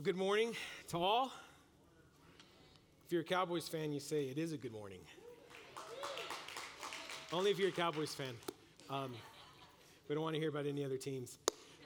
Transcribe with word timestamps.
Good 0.00 0.16
morning 0.16 0.54
to 0.88 0.98
all. 0.98 1.32
If 3.04 3.10
you're 3.10 3.22
a 3.22 3.24
Cowboys 3.24 3.66
fan, 3.66 3.90
you 3.90 3.98
say 3.98 4.26
it 4.26 4.38
is 4.38 4.52
a 4.52 4.56
good 4.56 4.70
morning. 4.70 5.00
Only 7.32 7.50
if 7.50 7.58
you're 7.58 7.70
a 7.70 7.72
Cowboys 7.72 8.14
fan. 8.14 8.32
Um, 8.88 9.12
we 10.08 10.14
don't 10.14 10.22
want 10.22 10.34
to 10.34 10.40
hear 10.40 10.50
about 10.50 10.66
any 10.66 10.84
other 10.84 10.98
teams. 10.98 11.38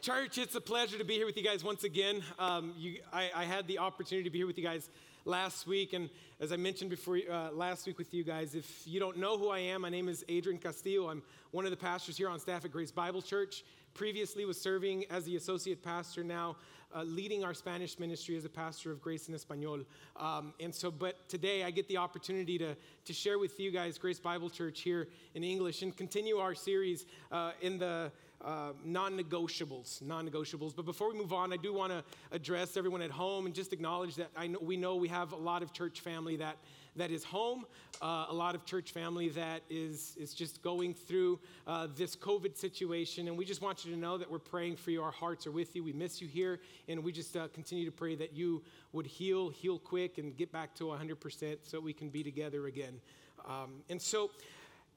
Church, 0.02 0.36
it's 0.36 0.54
a 0.54 0.60
pleasure 0.60 0.98
to 0.98 1.04
be 1.04 1.14
here 1.14 1.24
with 1.24 1.38
you 1.38 1.42
guys 1.42 1.64
once 1.64 1.84
again. 1.84 2.22
Um, 2.38 2.74
you, 2.76 2.98
I, 3.14 3.30
I, 3.34 3.44
had 3.44 3.66
the 3.66 3.78
opportunity 3.78 4.24
to 4.24 4.30
be 4.30 4.40
here 4.40 4.46
with 4.46 4.58
you 4.58 4.64
guys 4.64 4.90
last 5.24 5.66
week, 5.66 5.94
and 5.94 6.10
as 6.38 6.52
I 6.52 6.56
mentioned 6.56 6.90
before 6.90 7.18
uh, 7.30 7.50
last 7.52 7.86
week 7.86 7.96
with 7.96 8.12
you 8.12 8.24
guys, 8.24 8.54
if 8.54 8.82
you 8.84 9.00
don't 9.00 9.16
know 9.16 9.38
who 9.38 9.48
I 9.48 9.60
am, 9.60 9.80
my 9.82 9.88
name 9.88 10.10
is 10.10 10.22
Adrian 10.28 10.58
Castillo. 10.58 11.08
I'm 11.08 11.22
one 11.50 11.64
of 11.64 11.70
the 11.70 11.78
pastors 11.78 12.18
here 12.18 12.28
on 12.28 12.40
staff 12.40 12.66
at 12.66 12.72
Grace 12.72 12.90
Bible 12.90 13.22
Church 13.22 13.64
previously 13.94 14.44
was 14.44 14.60
serving 14.60 15.04
as 15.10 15.24
the 15.24 15.36
associate 15.36 15.82
pastor, 15.82 16.24
now 16.24 16.56
uh, 16.94 17.02
leading 17.04 17.44
our 17.44 17.54
Spanish 17.54 17.98
ministry 17.98 18.36
as 18.36 18.44
a 18.44 18.48
pastor 18.48 18.90
of 18.90 19.00
Grace 19.00 19.28
in 19.28 19.34
Espanol. 19.34 19.80
Um, 20.16 20.52
and 20.60 20.74
so, 20.74 20.90
but 20.90 21.28
today 21.28 21.64
I 21.64 21.70
get 21.70 21.88
the 21.88 21.96
opportunity 21.96 22.58
to, 22.58 22.76
to 23.04 23.12
share 23.12 23.38
with 23.38 23.58
you 23.58 23.70
guys 23.70 23.98
Grace 23.98 24.18
Bible 24.18 24.50
Church 24.50 24.80
here 24.80 25.08
in 25.34 25.44
English 25.44 25.82
and 25.82 25.96
continue 25.96 26.36
our 26.36 26.54
series 26.54 27.06
uh, 27.30 27.52
in 27.60 27.78
the 27.78 28.12
uh, 28.44 28.72
non 28.84 29.18
negotiables. 29.18 30.02
Non 30.02 30.28
negotiables. 30.28 30.74
But 30.74 30.84
before 30.84 31.12
we 31.12 31.18
move 31.18 31.32
on, 31.32 31.52
I 31.52 31.56
do 31.56 31.72
want 31.72 31.92
to 31.92 32.04
address 32.32 32.76
everyone 32.76 33.02
at 33.02 33.10
home 33.10 33.46
and 33.46 33.54
just 33.54 33.72
acknowledge 33.72 34.16
that 34.16 34.30
I 34.36 34.48
know, 34.48 34.58
we 34.60 34.76
know 34.76 34.96
we 34.96 35.08
have 35.08 35.32
a 35.32 35.36
lot 35.36 35.62
of 35.62 35.72
church 35.72 36.00
family 36.00 36.36
that, 36.36 36.56
that 36.96 37.10
is 37.10 37.24
home, 37.24 37.64
uh, 38.00 38.26
a 38.28 38.34
lot 38.34 38.54
of 38.54 38.64
church 38.64 38.92
family 38.92 39.28
that 39.30 39.62
is, 39.70 40.14
is 40.18 40.34
just 40.34 40.62
going 40.62 40.94
through 40.94 41.38
uh, 41.66 41.88
this 41.96 42.14
COVID 42.16 42.56
situation. 42.56 43.28
And 43.28 43.36
we 43.36 43.44
just 43.44 43.62
want 43.62 43.84
you 43.84 43.92
to 43.92 43.98
know 43.98 44.18
that 44.18 44.30
we're 44.30 44.38
praying 44.38 44.76
for 44.76 44.90
you. 44.90 45.02
Our 45.02 45.10
hearts 45.10 45.46
are 45.46 45.52
with 45.52 45.74
you. 45.74 45.82
We 45.82 45.92
miss 45.92 46.20
you 46.20 46.28
here. 46.28 46.60
And 46.88 47.02
we 47.02 47.12
just 47.12 47.36
uh, 47.36 47.48
continue 47.48 47.84
to 47.86 47.92
pray 47.92 48.14
that 48.16 48.34
you 48.34 48.62
would 48.92 49.06
heal, 49.06 49.48
heal 49.48 49.78
quick, 49.78 50.18
and 50.18 50.36
get 50.36 50.52
back 50.52 50.74
to 50.76 50.84
100% 50.84 51.58
so 51.62 51.80
we 51.80 51.92
can 51.92 52.10
be 52.10 52.22
together 52.22 52.66
again. 52.66 53.00
Um, 53.48 53.82
and 53.88 54.00
so, 54.00 54.30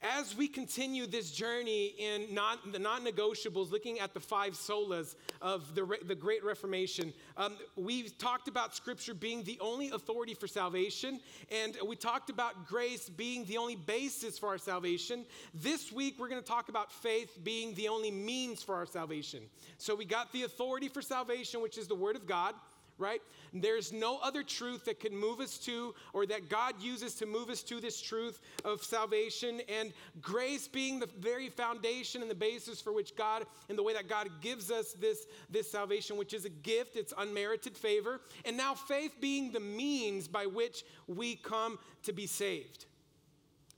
as 0.05 0.35
we 0.35 0.47
continue 0.47 1.07
this 1.07 1.31
journey 1.31 1.95
in 1.97 2.33
non, 2.33 2.57
the 2.71 2.79
non 2.79 3.03
negotiables, 3.03 3.71
looking 3.71 3.99
at 3.99 4.13
the 4.13 4.19
five 4.19 4.53
solas 4.53 5.15
of 5.41 5.73
the, 5.73 5.97
the 6.05 6.15
Great 6.15 6.43
Reformation, 6.43 7.13
um, 7.37 7.55
we've 7.75 8.17
talked 8.17 8.47
about 8.47 8.75
Scripture 8.75 9.13
being 9.13 9.43
the 9.43 9.57
only 9.59 9.89
authority 9.89 10.33
for 10.33 10.47
salvation, 10.47 11.19
and 11.51 11.77
we 11.85 11.95
talked 11.95 12.29
about 12.29 12.67
grace 12.67 13.09
being 13.09 13.45
the 13.45 13.57
only 13.57 13.75
basis 13.75 14.37
for 14.37 14.49
our 14.49 14.57
salvation. 14.57 15.25
This 15.53 15.91
week, 15.91 16.15
we're 16.19 16.29
going 16.29 16.41
to 16.41 16.47
talk 16.47 16.69
about 16.69 16.91
faith 16.91 17.39
being 17.43 17.73
the 17.75 17.87
only 17.87 18.11
means 18.11 18.61
for 18.61 18.75
our 18.75 18.85
salvation. 18.85 19.41
So 19.77 19.95
we 19.95 20.05
got 20.05 20.31
the 20.31 20.43
authority 20.43 20.87
for 20.87 21.01
salvation, 21.01 21.61
which 21.61 21.77
is 21.77 21.87
the 21.87 21.95
Word 21.95 22.15
of 22.15 22.27
God 22.27 22.53
right? 22.97 23.21
There's 23.53 23.91
no 23.91 24.19
other 24.23 24.43
truth 24.43 24.85
that 24.85 24.99
can 24.99 25.15
move 25.15 25.39
us 25.39 25.57
to, 25.59 25.93
or 26.13 26.25
that 26.27 26.49
God 26.49 26.75
uses 26.81 27.15
to 27.15 27.25
move 27.25 27.49
us 27.49 27.61
to 27.63 27.79
this 27.79 28.01
truth 28.01 28.39
of 28.63 28.83
salvation, 28.83 29.61
and 29.67 29.93
grace 30.21 30.67
being 30.67 30.99
the 30.99 31.09
very 31.19 31.49
foundation 31.49 32.21
and 32.21 32.31
the 32.31 32.35
basis 32.35 32.81
for 32.81 32.93
which 32.93 33.15
God, 33.15 33.45
and 33.69 33.77
the 33.77 33.83
way 33.83 33.93
that 33.93 34.07
God 34.07 34.29
gives 34.41 34.71
us 34.71 34.93
this, 34.93 35.25
this 35.49 35.69
salvation, 35.69 36.17
which 36.17 36.33
is 36.33 36.45
a 36.45 36.49
gift, 36.49 36.95
it's 36.95 37.13
unmerited 37.17 37.77
favor, 37.77 38.21
and 38.45 38.55
now 38.55 38.73
faith 38.73 39.15
being 39.19 39.51
the 39.51 39.59
means 39.59 40.27
by 40.27 40.45
which 40.45 40.83
we 41.07 41.35
come 41.35 41.77
to 42.03 42.13
be 42.13 42.27
saved. 42.27 42.85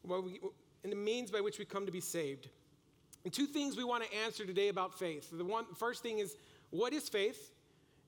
Well, 0.04 0.22
we, 0.22 0.40
and 0.84 0.92
the 0.92 0.98
means 0.98 1.32
by 1.32 1.42
which 1.42 1.60
we 1.60 1.66
come 1.66 1.86
to 1.86 1.92
be 1.92 2.00
saved. 2.02 2.50
And 3.26 3.34
two 3.34 3.46
things 3.46 3.76
we 3.76 3.84
want 3.84 4.06
to 4.06 4.18
answer 4.26 4.46
today 4.46 4.70
about 4.70 4.98
faith. 4.98 5.30
The 5.32 5.44
one, 5.44 5.66
first 5.76 6.02
thing 6.02 6.20
is, 6.20 6.38
what 6.70 6.94
is 6.94 7.10
faith? 7.10 7.52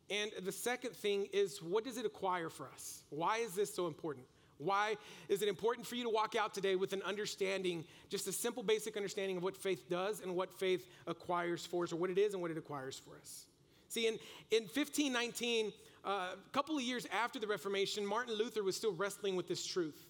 And 0.09 0.31
the 0.43 0.51
second 0.51 0.95
thing 0.95 1.27
is, 1.31 1.61
what 1.61 1.83
does 1.83 1.97
it 1.97 2.05
acquire 2.05 2.49
for 2.49 2.67
us? 2.73 3.03
Why 3.09 3.37
is 3.37 3.53
this 3.53 3.73
so 3.73 3.87
important? 3.87 4.25
Why 4.57 4.97
is 5.29 5.41
it 5.41 5.47
important 5.47 5.87
for 5.87 5.95
you 5.95 6.03
to 6.03 6.09
walk 6.09 6.35
out 6.35 6.53
today 6.53 6.75
with 6.75 6.91
an 6.91 7.01
understanding, 7.03 7.85
just 8.09 8.27
a 8.27 8.31
simple, 8.31 8.61
basic 8.61 8.97
understanding 8.97 9.37
of 9.37 9.43
what 9.43 9.55
faith 9.55 9.89
does 9.89 10.21
and 10.21 10.35
what 10.35 10.53
faith 10.53 10.85
acquires 11.07 11.65
for 11.65 11.83
us, 11.83 11.93
or 11.93 11.95
what 11.95 12.09
it 12.09 12.17
is 12.17 12.33
and 12.33 12.41
what 12.41 12.51
it 12.51 12.57
acquires 12.57 12.99
for 12.99 13.15
us? 13.17 13.45
See, 13.87 14.07
in, 14.07 14.19
in 14.51 14.63
1519, 14.63 15.71
uh, 16.03 16.09
a 16.09 16.35
couple 16.51 16.75
of 16.75 16.83
years 16.83 17.07
after 17.11 17.39
the 17.39 17.47
Reformation, 17.47 18.05
Martin 18.05 18.35
Luther 18.35 18.63
was 18.63 18.75
still 18.75 18.93
wrestling 18.93 19.35
with 19.35 19.47
this 19.47 19.65
truth. 19.65 20.05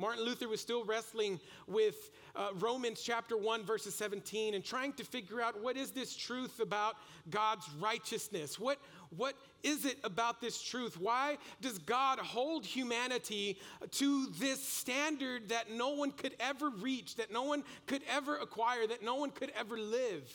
Martin 0.00 0.24
Luther 0.24 0.48
was 0.48 0.62
still 0.62 0.82
wrestling 0.82 1.38
with 1.66 2.10
uh, 2.34 2.48
Romans 2.58 3.02
chapter 3.02 3.36
1, 3.36 3.64
verses 3.64 3.94
17, 3.94 4.54
and 4.54 4.64
trying 4.64 4.94
to 4.94 5.04
figure 5.04 5.42
out 5.42 5.62
what 5.62 5.76
is 5.76 5.90
this 5.90 6.16
truth 6.16 6.58
about 6.58 6.96
God's 7.28 7.68
righteousness? 7.78 8.58
What, 8.58 8.78
what 9.16 9.34
is 9.62 9.84
it 9.84 9.98
about 10.04 10.40
this 10.40 10.62
truth? 10.62 10.98
Why 10.98 11.36
does 11.60 11.78
God 11.78 12.18
hold 12.18 12.64
humanity 12.64 13.58
to 13.92 14.26
this 14.38 14.62
standard 14.66 15.48
that 15.48 15.70
no 15.70 15.90
one 15.90 16.12
could 16.12 16.34
ever 16.38 16.70
reach, 16.70 17.16
that 17.16 17.32
no 17.32 17.42
one 17.42 17.64
could 17.86 18.02
ever 18.08 18.36
acquire, 18.36 18.86
that 18.86 19.02
no 19.02 19.16
one 19.16 19.30
could 19.30 19.52
ever 19.58 19.76
live? 19.76 20.30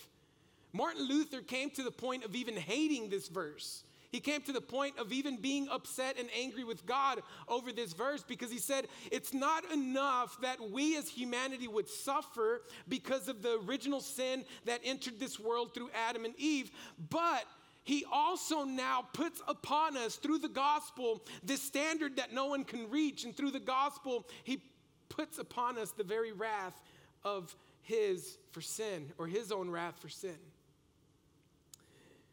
Martin 0.74 1.08
Luther 1.08 1.41
came 1.41 1.69
to 1.72 1.84
the 1.84 1.91
point 1.91 2.25
of 2.25 2.35
even 2.35 2.56
hating 2.56 3.09
this 3.09 3.30
verse. 3.30 3.84
He 4.12 4.19
came 4.19 4.41
to 4.44 4.53
the 4.53 4.62
point 4.62 4.97
of 4.97 5.12
even 5.12 5.38
being 5.38 5.68
upset 5.69 6.18
and 6.18 6.30
angry 6.38 6.64
with 6.64 6.85
God 6.85 7.22
over 7.50 7.72
this 7.72 7.94
verse 7.94 8.24
because 8.25 8.52
he 8.52 8.59
said, 8.59 8.88
It's 9.12 9.34
not 9.34 9.69
enough 9.74 10.40
that 10.41 10.72
we 10.72 10.97
as 10.97 11.09
humanity 11.09 11.68
would 11.68 11.90
suffer 11.90 12.62
because 12.88 13.28
of 13.28 13.41
the 13.41 13.59
original 13.68 14.00
sin 14.00 14.46
that 14.66 14.80
entered 14.85 15.19
this 15.19 15.38
world 15.38 15.74
through 15.74 15.90
Adam 15.94 16.24
and 16.24 16.34
Eve, 16.38 16.72
but 17.09 17.44
he 17.85 18.03
also 18.12 18.63
now 18.63 19.06
puts 19.13 19.41
upon 19.47 19.96
us 19.96 20.16
through 20.16 20.40
the 20.40 20.50
gospel 20.50 21.23
this 21.44 21.62
standard 21.62 22.18
that 22.18 22.34
no 22.34 22.47
one 22.47 22.63
can 22.63 22.90
reach. 22.90 23.23
And 23.23 23.38
through 23.38 23.51
the 23.51 23.59
gospel, 23.59 24.28
he 24.44 24.59
puts 25.07 25.38
upon 25.38 25.78
us 25.78 25.91
the 25.91 26.03
very 26.03 26.31
wrath 26.31 26.81
of 27.23 27.56
his 27.84 28.40
for 28.51 28.62
sin, 28.62 29.12
or 29.19 29.28
his 29.28 29.51
own 29.51 29.69
wrath 29.69 30.00
for 30.00 30.09
sin. 30.09 30.35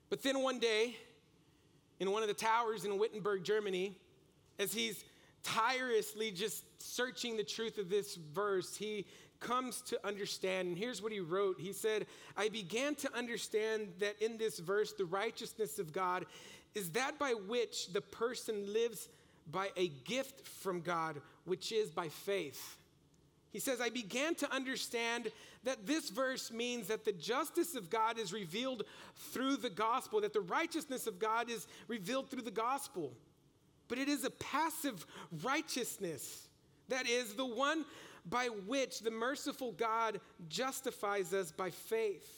But 0.09 0.23
then 0.23 0.43
one 0.43 0.59
day, 0.59 0.97
in 2.01 2.11
one 2.11 2.23
of 2.23 2.29
the 2.29 2.35
towers 2.35 2.87
in 2.87 2.99
Wittenberg, 2.99 3.45
Germany, 3.45 3.95
as 4.59 4.73
he's 4.73 5.05
tirelessly 5.43 6.31
just 6.31 6.65
searching 6.79 7.37
the 7.37 7.45
truth 7.45 7.77
of 7.77 7.91
this 7.91 8.15
verse, 8.15 8.75
he 8.75 9.05
comes 9.43 9.83
to 9.83 10.07
understand. 10.07 10.69
And 10.69 10.79
here's 10.79 11.03
what 11.03 11.13
he 11.13 11.21
wrote 11.21 11.61
He 11.61 11.73
said, 11.73 12.07
I 12.37 12.49
began 12.49 12.95
to 12.97 13.17
understand 13.17 13.89
that 14.01 14.21
in 14.23 14.39
this 14.39 14.59
verse, 14.59 14.93
the 14.93 15.05
righteousness 15.05 15.79
of 15.79 15.93
God 15.93 16.27
is 16.75 16.91
that 16.91 17.19
by 17.19 17.33
which 17.33 17.93
the 17.93 18.01
person 18.01 18.73
lives 18.73 19.09
by 19.51 19.69
a 19.77 19.89
gift 19.89 20.47
from 20.47 20.81
God, 20.81 21.21
which 21.45 21.73
is 21.73 21.91
by 21.91 22.09
faith. 22.09 22.79
He 23.53 23.59
says, 23.59 23.83
I 23.83 23.91
began 23.91 24.35
to 24.37 24.51
understand 24.51 25.29
that 25.65 25.87
this 25.87 26.09
verse 26.09 26.51
means 26.51 26.89
that 26.89 27.05
the 27.05 27.13
justice 27.13 27.75
of 27.75 27.91
God 27.91 28.19
is 28.19 28.33
revealed 28.33 28.85
through 29.33 29.57
the 29.57 29.69
gospel, 29.69 30.23
that 30.23 30.33
the 30.33 30.41
righteousness 30.41 31.07
of 31.07 31.19
God 31.19 31.51
is 31.51 31.67
revealed 31.87 32.31
through 32.31 32.43
the 32.43 32.51
gospel. 32.51 33.13
But 33.89 33.99
it 33.99 34.09
is 34.09 34.25
a 34.25 34.31
passive 34.31 35.05
righteousness. 35.43 36.49
That 36.89 37.07
is 37.07 37.35
the 37.35 37.45
one 37.45 37.85
by 38.27 38.47
which 38.47 39.01
the 39.01 39.11
merciful 39.11 39.73
God 39.73 40.21
justifies 40.49 41.33
us 41.33 41.51
by 41.53 41.71
faith. 41.71 42.29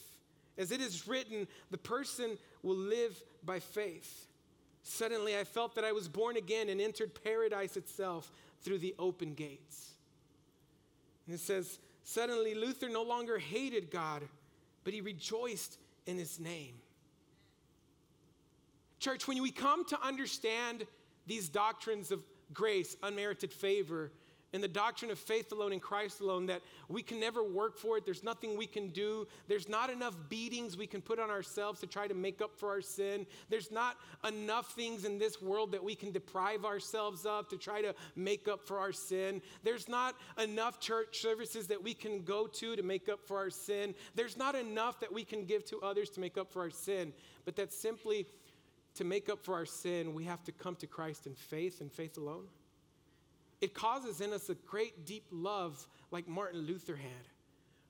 As 0.57 0.71
it 0.71 0.81
is 0.81 1.07
written, 1.07 1.47
the 1.71 1.79
person 1.79 2.39
will 2.63 2.77
live 2.77 3.21
by 3.45 3.61
faith. 3.61 4.29
Suddenly, 4.83 5.37
I 5.37 5.45
felt 5.45 5.75
that 5.75 5.85
I 5.85 5.93
was 5.93 6.09
born 6.09 6.37
again 6.37 6.69
and 6.69 6.81
entered 6.81 7.13
paradise 7.25 7.77
itself 7.77 8.31
through 8.63 8.79
the 8.79 8.95
open 8.99 9.35
gates. 9.35 9.95
And 11.27 11.35
it 11.35 11.41
says, 11.41 11.79
Suddenly 12.03 12.55
Luther 12.55 12.89
no 12.89 13.03
longer 13.03 13.39
hated 13.39 13.91
God, 13.91 14.23
but 14.85 14.93
he 14.93 15.01
rejoiced 15.01 15.79
in 16.07 16.19
his 16.19 16.39
name. 16.39 16.75
Church, 19.01 19.27
when 19.27 19.43
we 19.43 19.51
come 19.51 19.85
to 19.87 20.01
understand 20.03 20.87
these 21.27 21.49
doctrines 21.49 22.11
of 22.11 22.23
grace, 22.53 22.97
unmerited 23.03 23.53
favor, 23.53 24.13
and 24.55 24.63
the 24.63 24.69
doctrine 24.69 25.11
of 25.11 25.19
faith 25.19 25.51
alone 25.51 25.73
in 25.73 25.81
Christ 25.81 26.21
alone 26.21 26.47
that 26.47 26.63
we 26.89 27.03
can 27.03 27.19
never 27.19 27.43
work 27.43 27.77
for 27.77 27.99
it. 27.99 28.05
There's 28.05 28.23
nothing 28.23 28.57
we 28.57 28.69
can 28.69 28.91
do. 28.91 29.27
There's 29.49 29.69
not 29.69 29.91
enough 29.91 30.15
beatings 30.29 30.77
we 30.77 30.87
can 30.87 31.03
put 31.03 31.19
on 31.19 31.29
ourselves 31.29 31.81
to 31.81 31.89
try 31.89 32.07
to 32.07 32.15
make 32.15 32.41
up 32.41 32.57
for 32.57 32.71
our 32.71 32.81
sin. 32.81 33.27
There's 33.51 33.73
not 33.73 33.97
enough 34.27 34.73
things 34.75 35.05
in 35.05 35.19
this 35.19 35.43
world 35.43 35.73
that 35.73 35.83
we 35.83 35.97
can 35.97 36.13
deprive 36.13 36.65
ourselves 36.65 37.27
of 37.27 37.49
to 37.49 37.59
try 37.59 37.83
to 37.83 37.97
make 38.15 38.47
up 38.47 38.65
for 38.65 38.79
our 38.79 38.93
sin. 38.93 39.43
There's 39.65 39.89
not 39.89 40.15
enough 40.41 40.79
church 40.79 41.21
services 41.21 41.67
that 41.67 41.83
we 41.83 41.93
can 41.93 42.23
go 42.23 42.47
to 42.47 42.77
to 42.77 42.83
make 42.85 43.09
up 43.09 43.27
for 43.27 43.37
our 43.39 43.51
sin. 43.51 43.93
There's 44.15 44.37
not 44.37 44.55
enough 44.55 45.01
that 45.01 45.13
we 45.13 45.25
can 45.25 45.47
give 45.47 45.65
to 45.67 45.81
others 45.81 46.11
to 46.11 46.21
make 46.21 46.39
up 46.39 46.53
for 46.53 46.63
our 46.63 46.71
sin. 46.71 47.13
But 47.45 47.57
that 47.57 47.73
simply 47.73 48.29
to 48.95 49.03
make 49.03 49.29
up 49.29 49.43
for 49.45 49.55
our 49.55 49.67
sin, 49.67 50.15
we 50.15 50.23
have 50.25 50.45
to 50.45 50.53
come 50.53 50.77
to 50.77 50.87
Christ 50.87 51.27
in 51.27 51.35
faith 51.35 51.81
and 51.81 51.91
faith 51.91 52.17
alone. 52.19 52.45
It 53.61 53.75
causes 53.75 54.21
in 54.21 54.33
us 54.33 54.49
a 54.51 54.55
great 54.55 55.07
deep 55.07 55.27
love 55.31 55.87
like 56.11 56.29
Martin 56.29 56.61
Luther 56.61 56.97
had, 56.97 57.29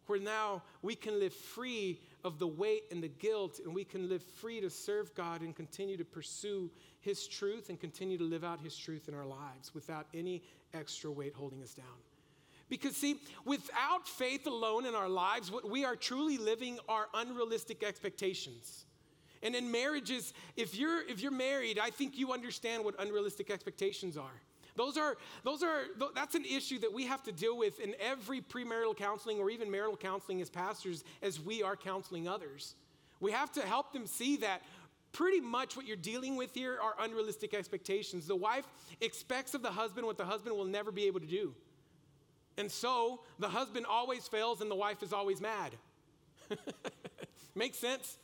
where 0.07 0.21
now 0.21 0.63
we 0.83 0.95
can 0.95 1.19
live 1.19 1.33
free 1.33 2.01
of 2.25 2.39
the 2.39 2.47
weight 2.47 2.85
and 2.91 3.03
the 3.03 3.09
guilt, 3.09 3.61
and 3.65 3.75
we 3.75 3.85
can 3.85 4.09
live 4.09 4.23
free 4.23 4.61
to 4.61 4.71
serve 4.71 5.15
God 5.15 5.41
and 5.43 5.55
continue 5.55 5.97
to 5.97 6.05
pursue 6.05 6.71
His 7.01 7.27
truth 7.27 7.69
and 7.69 7.81
continue 7.81 8.17
to 8.19 8.25
live 8.25 8.45
out 8.45 8.61
His 8.61 8.77
truth 8.77 9.09
in 9.09 9.15
our 9.15 9.27
lives 9.27 9.75
without 9.75 10.07
any 10.15 10.43
extra 10.73 11.11
weight 11.11 11.35
holding 11.35 11.63
us 11.63 11.75
down. 11.75 11.87
Because, 12.69 12.97
see, 12.97 13.21
without 13.45 14.09
faith 14.09 14.47
alone 14.47 14.87
in 14.87 14.95
our 14.95 15.09
lives, 15.09 15.51
what 15.51 15.69
we 15.71 15.85
are 15.85 15.97
truly 15.97 16.39
living 16.39 16.79
are 16.89 17.09
unrealistic 17.13 17.83
expectations. 17.83 18.87
And 19.43 19.55
in 19.55 19.71
marriages, 19.71 20.33
if 20.57 20.75
you're, 20.75 21.07
if 21.07 21.21
you're 21.21 21.31
married, 21.31 21.79
I 21.79 21.91
think 21.91 22.17
you 22.17 22.33
understand 22.33 22.83
what 22.83 22.95
unrealistic 22.99 23.51
expectations 23.51 24.17
are. 24.17 24.41
Those 24.77 24.97
are, 24.97 25.17
those 25.45 25.63
are, 25.63 25.83
that's 26.15 26.35
an 26.35 26.45
issue 26.45 26.81
that 26.81 26.93
we 26.93 27.07
have 27.07 27.23
to 27.25 27.33
deal 27.33 27.57
with 27.57 27.79
in 27.79 27.95
every 28.01 28.41
premarital 28.41 28.97
counseling 28.97 29.39
or 29.39 29.51
even 29.51 29.71
marital 29.71 29.97
counseling 29.97 30.41
as 30.41 30.51
pastors 30.51 31.05
as 31.23 31.41
we 31.41 31.63
are 31.63 31.77
counseling 31.77 32.27
others. 32.27 32.75
We 33.21 33.31
have 33.33 33.53
to 33.53 33.63
help 33.63 33.93
them 33.93 34.07
see 34.07 34.39
that 34.39 34.63
pretty 35.13 35.41
much 35.41 35.77
what 35.77 35.87
you're 35.87 35.97
dealing 35.97 36.37
with 36.37 36.55
here 36.55 36.77
are 36.83 36.95
unrealistic 36.99 37.55
expectations. 37.55 38.27
The 38.27 38.35
wife 38.35 38.67
expects 39.01 39.55
of 39.55 39.63
the 39.63 39.71
husband 39.71 40.07
what 40.07 40.19
the 40.19 40.25
husband 40.25 40.57
will 40.57 40.65
never 40.65 40.91
be 40.91 41.07
able 41.07 41.21
to 41.21 41.27
do. 41.27 41.55
And 42.59 42.71
so 42.71 43.21
the 43.39 43.49
husband 43.49 43.87
always 43.87 44.27
fails 44.27 44.61
and 44.61 44.71
the 44.71 44.77
wife 44.77 45.03
is 45.03 45.13
always 45.13 45.41
mad. 45.41 45.73
Makes 47.55 47.79
sense? 47.79 48.19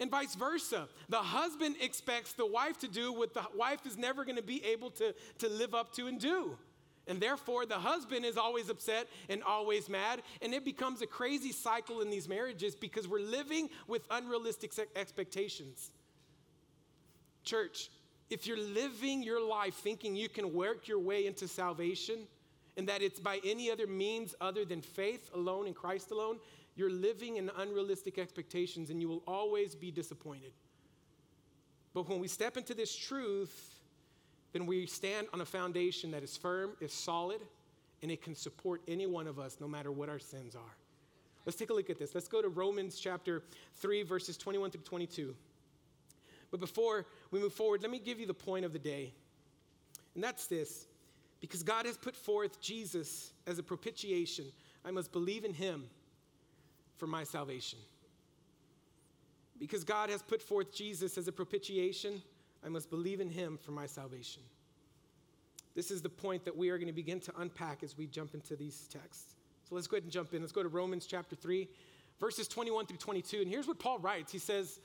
And 0.00 0.10
vice 0.10 0.34
versa. 0.34 0.88
The 1.08 1.18
husband 1.18 1.76
expects 1.80 2.32
the 2.32 2.46
wife 2.46 2.78
to 2.78 2.88
do 2.88 3.12
what 3.12 3.34
the 3.34 3.44
wife 3.54 3.86
is 3.86 3.96
never 3.96 4.24
going 4.24 4.36
to 4.36 4.42
be 4.42 4.64
able 4.64 4.90
to, 4.92 5.14
to 5.38 5.48
live 5.48 5.74
up 5.74 5.92
to 5.94 6.08
and 6.08 6.18
do. 6.18 6.58
And 7.06 7.20
therefore, 7.20 7.66
the 7.66 7.78
husband 7.78 8.24
is 8.24 8.36
always 8.36 8.70
upset 8.70 9.08
and 9.28 9.42
always 9.42 9.88
mad. 9.88 10.22
And 10.40 10.54
it 10.54 10.64
becomes 10.64 11.02
a 11.02 11.06
crazy 11.06 11.52
cycle 11.52 12.00
in 12.00 12.10
these 12.10 12.28
marriages 12.28 12.74
because 12.74 13.06
we're 13.06 13.20
living 13.20 13.68
with 13.86 14.02
unrealistic 14.10 14.72
expectations. 14.96 15.90
Church, 17.44 17.90
if 18.30 18.46
you're 18.46 18.58
living 18.58 19.22
your 19.22 19.46
life 19.46 19.74
thinking 19.74 20.16
you 20.16 20.30
can 20.30 20.54
work 20.54 20.88
your 20.88 20.98
way 20.98 21.26
into 21.26 21.46
salvation 21.46 22.20
and 22.76 22.88
that 22.88 23.02
it's 23.02 23.20
by 23.20 23.38
any 23.44 23.70
other 23.70 23.86
means 23.86 24.34
other 24.40 24.64
than 24.64 24.80
faith 24.80 25.30
alone 25.34 25.66
in 25.66 25.74
Christ 25.74 26.10
alone, 26.10 26.38
you're 26.76 26.90
living 26.90 27.36
in 27.36 27.50
unrealistic 27.56 28.18
expectations 28.18 28.90
and 28.90 29.00
you 29.00 29.08
will 29.08 29.22
always 29.26 29.74
be 29.74 29.90
disappointed. 29.90 30.52
But 31.92 32.08
when 32.08 32.18
we 32.18 32.28
step 32.28 32.56
into 32.56 32.74
this 32.74 32.94
truth, 32.94 33.80
then 34.52 34.66
we 34.66 34.86
stand 34.86 35.28
on 35.32 35.40
a 35.40 35.44
foundation 35.44 36.10
that 36.10 36.22
is 36.22 36.36
firm, 36.36 36.72
is 36.80 36.92
solid, 36.92 37.40
and 38.02 38.10
it 38.10 38.22
can 38.22 38.34
support 38.34 38.82
any 38.88 39.06
one 39.06 39.26
of 39.26 39.38
us 39.38 39.58
no 39.60 39.68
matter 39.68 39.92
what 39.92 40.08
our 40.08 40.18
sins 40.18 40.56
are. 40.56 40.76
Let's 41.46 41.56
take 41.56 41.70
a 41.70 41.74
look 41.74 41.90
at 41.90 41.98
this. 41.98 42.14
Let's 42.14 42.28
go 42.28 42.42
to 42.42 42.48
Romans 42.48 42.98
chapter 42.98 43.42
3, 43.76 44.02
verses 44.02 44.36
21 44.36 44.70
through 44.70 44.82
22. 44.82 45.34
But 46.50 46.60
before 46.60 47.06
we 47.30 47.40
move 47.40 47.52
forward, 47.52 47.82
let 47.82 47.90
me 47.90 47.98
give 47.98 48.18
you 48.18 48.26
the 48.26 48.34
point 48.34 48.64
of 48.64 48.72
the 48.72 48.78
day. 48.78 49.12
And 50.14 50.24
that's 50.24 50.46
this 50.46 50.86
because 51.40 51.62
God 51.62 51.84
has 51.84 51.96
put 51.96 52.16
forth 52.16 52.60
Jesus 52.60 53.32
as 53.46 53.58
a 53.58 53.62
propitiation, 53.62 54.46
I 54.84 54.90
must 54.90 55.12
believe 55.12 55.44
in 55.44 55.52
him 55.52 55.84
for 56.96 57.06
my 57.06 57.24
salvation. 57.24 57.78
Because 59.58 59.84
God 59.84 60.10
has 60.10 60.22
put 60.22 60.42
forth 60.42 60.74
Jesus 60.74 61.16
as 61.16 61.28
a 61.28 61.32
propitiation, 61.32 62.22
I 62.64 62.68
must 62.68 62.90
believe 62.90 63.20
in 63.20 63.30
him 63.30 63.58
for 63.60 63.72
my 63.72 63.86
salvation. 63.86 64.42
This 65.74 65.90
is 65.90 66.02
the 66.02 66.08
point 66.08 66.44
that 66.44 66.56
we 66.56 66.70
are 66.70 66.78
going 66.78 66.88
to 66.88 66.92
begin 66.92 67.20
to 67.20 67.32
unpack 67.38 67.82
as 67.82 67.96
we 67.96 68.06
jump 68.06 68.34
into 68.34 68.56
these 68.56 68.88
texts. 68.88 69.34
So 69.68 69.74
let's 69.74 69.86
go 69.86 69.96
ahead 69.96 70.04
and 70.04 70.12
jump 70.12 70.34
in. 70.34 70.40
Let's 70.40 70.52
go 70.52 70.62
to 70.62 70.68
Romans 70.68 71.06
chapter 71.06 71.34
3, 71.34 71.68
verses 72.20 72.46
21 72.48 72.86
through 72.86 72.98
22. 72.98 73.40
And 73.42 73.48
here's 73.48 73.66
what 73.66 73.78
Paul 73.78 73.98
writes 73.98 74.30
He 74.30 74.38
says, 74.38 74.80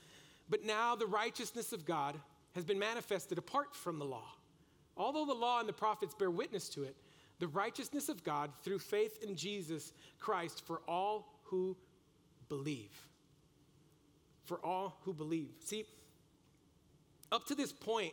But 0.48 0.64
now 0.64 0.96
the 0.96 1.06
righteousness 1.06 1.72
of 1.72 1.84
God 1.84 2.16
has 2.54 2.64
been 2.64 2.78
manifested 2.78 3.38
apart 3.38 3.74
from 3.74 3.98
the 3.98 4.04
law. 4.04 4.34
Although 4.96 5.26
the 5.26 5.34
law 5.34 5.60
and 5.60 5.68
the 5.68 5.72
prophets 5.72 6.14
bear 6.14 6.30
witness 6.30 6.68
to 6.70 6.82
it, 6.82 6.96
the 7.38 7.48
righteousness 7.48 8.08
of 8.08 8.22
God 8.24 8.50
through 8.62 8.80
faith 8.80 9.22
in 9.22 9.34
Jesus 9.34 9.92
Christ 10.18 10.66
for 10.66 10.82
all 10.86 11.40
who 11.44 11.76
believe. 12.50 12.90
For 14.44 14.62
all 14.62 14.98
who 15.04 15.14
believe. 15.14 15.48
See, 15.64 15.86
up 17.32 17.46
to 17.46 17.54
this 17.54 17.72
point, 17.72 18.12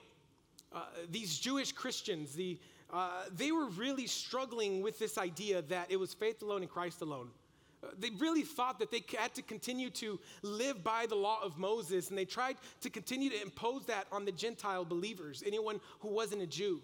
uh, 0.73 0.83
these 1.09 1.37
Jewish 1.37 1.73
Christians, 1.73 2.33
the, 2.33 2.57
uh, 2.93 3.23
they 3.35 3.51
were 3.51 3.65
really 3.65 4.07
struggling 4.07 4.81
with 4.81 4.99
this 4.99 5.17
idea 5.17 5.63
that 5.63 5.91
it 5.91 5.97
was 5.97 6.13
faith 6.13 6.41
alone 6.41 6.61
in 6.61 6.69
Christ 6.69 7.01
alone. 7.01 7.29
Uh, 7.83 7.87
they 7.99 8.11
really 8.19 8.43
thought 8.43 8.79
that 8.79 8.91
they 8.91 9.03
had 9.17 9.33
to 9.35 9.41
continue 9.41 9.89
to 9.89 10.19
live 10.43 10.83
by 10.83 11.05
the 11.07 11.15
law 11.15 11.39
of 11.43 11.57
Moses, 11.57 12.09
and 12.09 12.17
they 12.17 12.25
tried 12.25 12.57
to 12.81 12.89
continue 12.89 13.29
to 13.29 13.41
impose 13.41 13.85
that 13.85 14.07
on 14.11 14.23
the 14.23 14.31
Gentile 14.31 14.85
believers, 14.85 15.43
anyone 15.45 15.79
who 15.99 16.09
wasn't 16.09 16.41
a 16.41 16.47
Jew. 16.47 16.81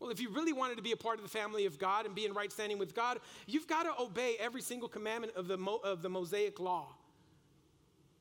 Well, 0.00 0.10
if 0.10 0.20
you 0.20 0.30
really 0.30 0.52
wanted 0.52 0.76
to 0.76 0.82
be 0.82 0.92
a 0.92 0.96
part 0.96 1.18
of 1.18 1.24
the 1.24 1.30
family 1.30 1.66
of 1.66 1.78
God 1.78 2.06
and 2.06 2.14
be 2.14 2.24
in 2.24 2.32
right 2.32 2.52
standing 2.52 2.78
with 2.78 2.94
God, 2.94 3.18
you've 3.46 3.66
got 3.66 3.82
to 3.82 4.00
obey 4.00 4.36
every 4.38 4.62
single 4.62 4.88
commandment 4.88 5.34
of 5.34 5.48
the, 5.48 5.56
Mo- 5.56 5.80
of 5.82 6.02
the 6.02 6.08
Mosaic 6.08 6.60
law. 6.60 6.86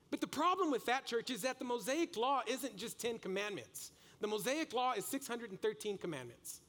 But 0.10 0.22
the 0.22 0.28
problem 0.28 0.72
with 0.72 0.86
that, 0.86 1.06
church, 1.06 1.30
is 1.30 1.42
that 1.42 1.60
the 1.60 1.66
Mosaic 1.66 2.18
law 2.18 2.42
isn't 2.48 2.78
just 2.78 3.00
10 3.00 3.20
commandments. 3.20 3.92
The 4.22 4.28
Mosaic 4.28 4.74
law 4.74 4.94
is 4.94 5.06
613 5.06 5.98
commandments. 5.98 6.62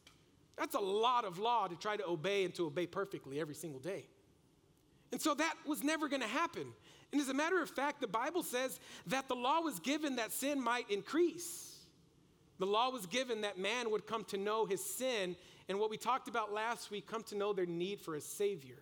That's 0.56 0.74
a 0.74 0.80
lot 0.80 1.24
of 1.24 1.38
law 1.38 1.68
to 1.68 1.76
try 1.76 1.96
to 1.96 2.06
obey 2.06 2.44
and 2.44 2.54
to 2.56 2.66
obey 2.66 2.86
perfectly 2.86 3.40
every 3.40 3.54
single 3.54 3.80
day. 3.80 4.06
And 5.12 5.20
so 5.20 5.34
that 5.34 5.54
was 5.64 5.82
never 5.82 6.08
going 6.08 6.20
to 6.20 6.28
happen. 6.28 6.66
And 7.12 7.20
as 7.20 7.28
a 7.28 7.34
matter 7.34 7.62
of 7.62 7.70
fact, 7.70 8.00
the 8.00 8.08
Bible 8.08 8.42
says 8.42 8.78
that 9.06 9.28
the 9.28 9.36
law 9.36 9.60
was 9.60 9.78
given 9.80 10.16
that 10.16 10.32
sin 10.32 10.62
might 10.62 10.90
increase. 10.90 11.67
The 12.58 12.66
law 12.66 12.90
was 12.90 13.06
given 13.06 13.42
that 13.42 13.58
man 13.58 13.90
would 13.90 14.06
come 14.06 14.24
to 14.24 14.36
know 14.36 14.66
his 14.66 14.84
sin 14.84 15.36
and 15.68 15.78
what 15.78 15.90
we 15.90 15.96
talked 15.96 16.28
about 16.28 16.52
last 16.52 16.90
week, 16.90 17.06
come 17.06 17.22
to 17.24 17.36
know 17.36 17.52
their 17.52 17.66
need 17.66 18.00
for 18.00 18.14
a 18.14 18.20
Savior. 18.20 18.78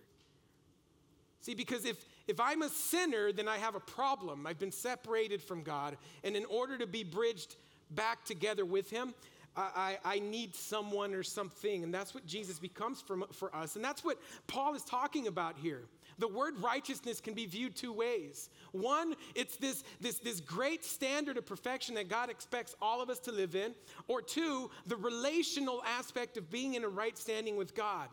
See, 1.41 1.53
because 1.53 1.85
if, 1.85 2.03
if 2.27 2.39
I'm 2.39 2.61
a 2.61 2.69
sinner, 2.69 3.31
then 3.31 3.47
I 3.47 3.57
have 3.57 3.75
a 3.75 3.79
problem. 3.79 4.47
I've 4.47 4.59
been 4.59 4.71
separated 4.71 5.41
from 5.41 5.63
God. 5.63 5.97
And 6.23 6.35
in 6.35 6.45
order 6.45 6.77
to 6.77 6.87
be 6.87 7.03
bridged 7.03 7.55
back 7.91 8.23
together 8.25 8.65
with 8.65 8.89
Him, 8.89 9.13
I, 9.55 9.97
I, 10.05 10.19
need 10.19 10.55
someone 10.55 11.15
or 11.15 11.23
something. 11.23 11.83
And 11.83 11.91
that's 11.91 12.13
what 12.13 12.27
Jesus 12.27 12.59
becomes 12.59 13.01
for, 13.01 13.17
for 13.31 13.55
us. 13.55 13.75
And 13.75 13.83
that's 13.83 14.03
what 14.03 14.19
Paul 14.45 14.75
is 14.75 14.83
talking 14.83 15.25
about 15.25 15.57
here. 15.57 15.81
The 16.19 16.27
word 16.27 16.55
righteousness 16.59 17.21
can 17.21 17.33
be 17.33 17.45
viewed 17.45 17.75
two 17.75 17.93
ways. 17.93 18.49
One, 18.71 19.13
it's 19.35 19.55
this, 19.57 19.83
this, 20.01 20.17
this 20.19 20.39
great 20.39 20.83
standard 20.83 21.37
of 21.37 21.45
perfection 21.45 21.95
that 21.95 22.09
God 22.09 22.29
expects 22.29 22.75
all 22.81 23.01
of 23.01 23.09
us 23.09 23.19
to 23.19 23.31
live 23.31 23.55
in. 23.55 23.75
Or 24.07 24.21
two, 24.21 24.71
the 24.87 24.95
relational 24.95 25.83
aspect 25.85 26.37
of 26.37 26.49
being 26.49 26.73
in 26.73 26.83
a 26.83 26.89
right 26.89 27.17
standing 27.17 27.55
with 27.55 27.75
God. 27.75 28.09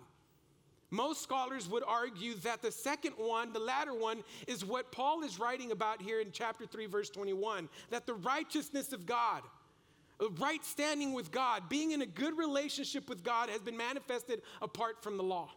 Most 0.90 1.23
scholars 1.23 1.69
would 1.69 1.83
argue 1.85 2.35
that 2.37 2.62
the 2.62 2.71
second 2.71 3.14
one, 3.17 3.52
the 3.52 3.59
latter 3.59 3.95
one, 3.95 4.23
is 4.47 4.64
what 4.64 4.93
Paul 4.93 5.25
is 5.25 5.40
writing 5.40 5.73
about 5.73 6.00
here 6.00 6.21
in 6.21 6.29
chapter 6.31 6.67
3, 6.67 6.87
verse 6.87 7.11
21 7.11 7.69
that 7.90 8.07
the 8.07 8.14
righteousness 8.14 8.93
of 8.93 9.07
God, 9.07 9.43
right 10.38 10.64
standing 10.64 11.12
with 11.12 11.33
God, 11.33 11.69
being 11.69 11.93
in 11.93 12.02
a 12.02 12.07
good 12.07 12.38
relationship 12.38 13.09
with 13.09 13.25
God, 13.25 13.49
has 13.49 13.61
been 13.61 13.76
manifested 13.76 14.43
apart 14.62 15.02
from 15.02 15.17
the 15.17 15.25
law. 15.25 15.50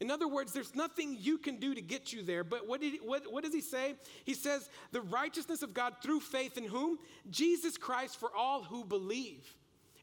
In 0.00 0.10
other 0.10 0.26
words, 0.26 0.52
there's 0.52 0.74
nothing 0.74 1.16
you 1.18 1.38
can 1.38 1.56
do 1.56 1.74
to 1.74 1.80
get 1.80 2.12
you 2.12 2.22
there. 2.22 2.42
But 2.44 2.66
what, 2.68 2.80
did, 2.80 2.94
what, 3.02 3.30
what 3.32 3.44
does 3.44 3.54
he 3.54 3.60
say? 3.60 3.94
He 4.24 4.34
says, 4.34 4.68
the 4.92 5.00
righteousness 5.00 5.62
of 5.62 5.72
God 5.72 5.94
through 6.02 6.20
faith 6.20 6.58
in 6.58 6.64
whom? 6.64 6.98
Jesus 7.30 7.76
Christ 7.76 8.18
for 8.18 8.30
all 8.36 8.64
who 8.64 8.84
believe. 8.84 9.54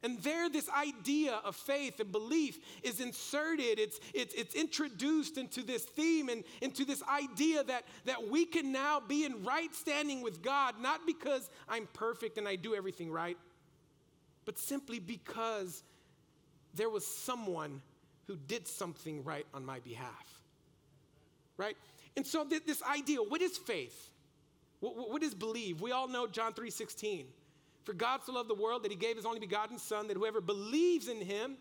And 0.04 0.18
there, 0.24 0.50
this 0.50 0.68
idea 0.70 1.40
of 1.44 1.56
faith 1.56 2.00
and 2.00 2.12
belief 2.12 2.58
is 2.82 3.00
inserted, 3.00 3.78
it's, 3.78 4.00
it's, 4.16 4.34
it's 4.34 4.56
introduced 4.56 5.38
into 5.38 5.62
this 5.62 5.84
theme 5.84 6.30
and 6.30 6.44
into 6.62 6.86
this 6.86 7.04
idea 7.04 7.64
that, 7.66 7.84
that 8.06 8.28
we 8.28 8.46
can 8.46 8.72
now 8.72 9.00
be 9.00 9.26
in 9.26 9.44
right 9.44 9.74
standing 9.76 10.22
with 10.22 10.42
God, 10.42 10.76
not 10.82 11.02
because 11.06 11.52
I'm 11.70 11.88
perfect 11.94 12.40
and 12.40 12.48
I 12.48 12.56
do 12.56 12.74
everything 12.74 13.12
right, 13.12 13.38
but 14.46 14.58
simply 14.58 14.98
because 14.98 15.84
there 16.74 16.90
was 16.90 17.06
someone 17.06 17.82
who 18.28 18.36
did 18.36 18.68
something 18.68 19.24
right 19.24 19.46
on 19.54 19.66
my 19.66 19.80
behalf. 19.80 20.42
Right? 21.58 21.78
And 22.16 22.26
so 22.26 22.44
th- 22.44 22.66
this 22.66 22.82
idea, 22.84 23.20
what 23.20 23.42
is 23.42 23.58
faith? 23.58 24.10
What, 24.80 25.12
what 25.12 25.24
is 25.24 25.34
believe? 25.34 25.82
We 25.82 25.92
all 25.92 26.08
know 26.08 26.28
John 26.28 26.54
3:16. 26.54 27.26
For 27.84 27.94
God 27.94 28.22
so 28.24 28.34
loved 28.34 28.50
the 28.50 28.56
world 28.56 28.84
that 28.84 28.92
he 28.92 28.98
gave 28.98 29.16
his 29.16 29.26
only 29.26 29.40
begotten 29.40 29.80
son 29.80 30.08
that 30.08 30.18
whoever 30.18 30.40
believes 30.40 31.08
in 31.08 31.20
him, 31.20 31.58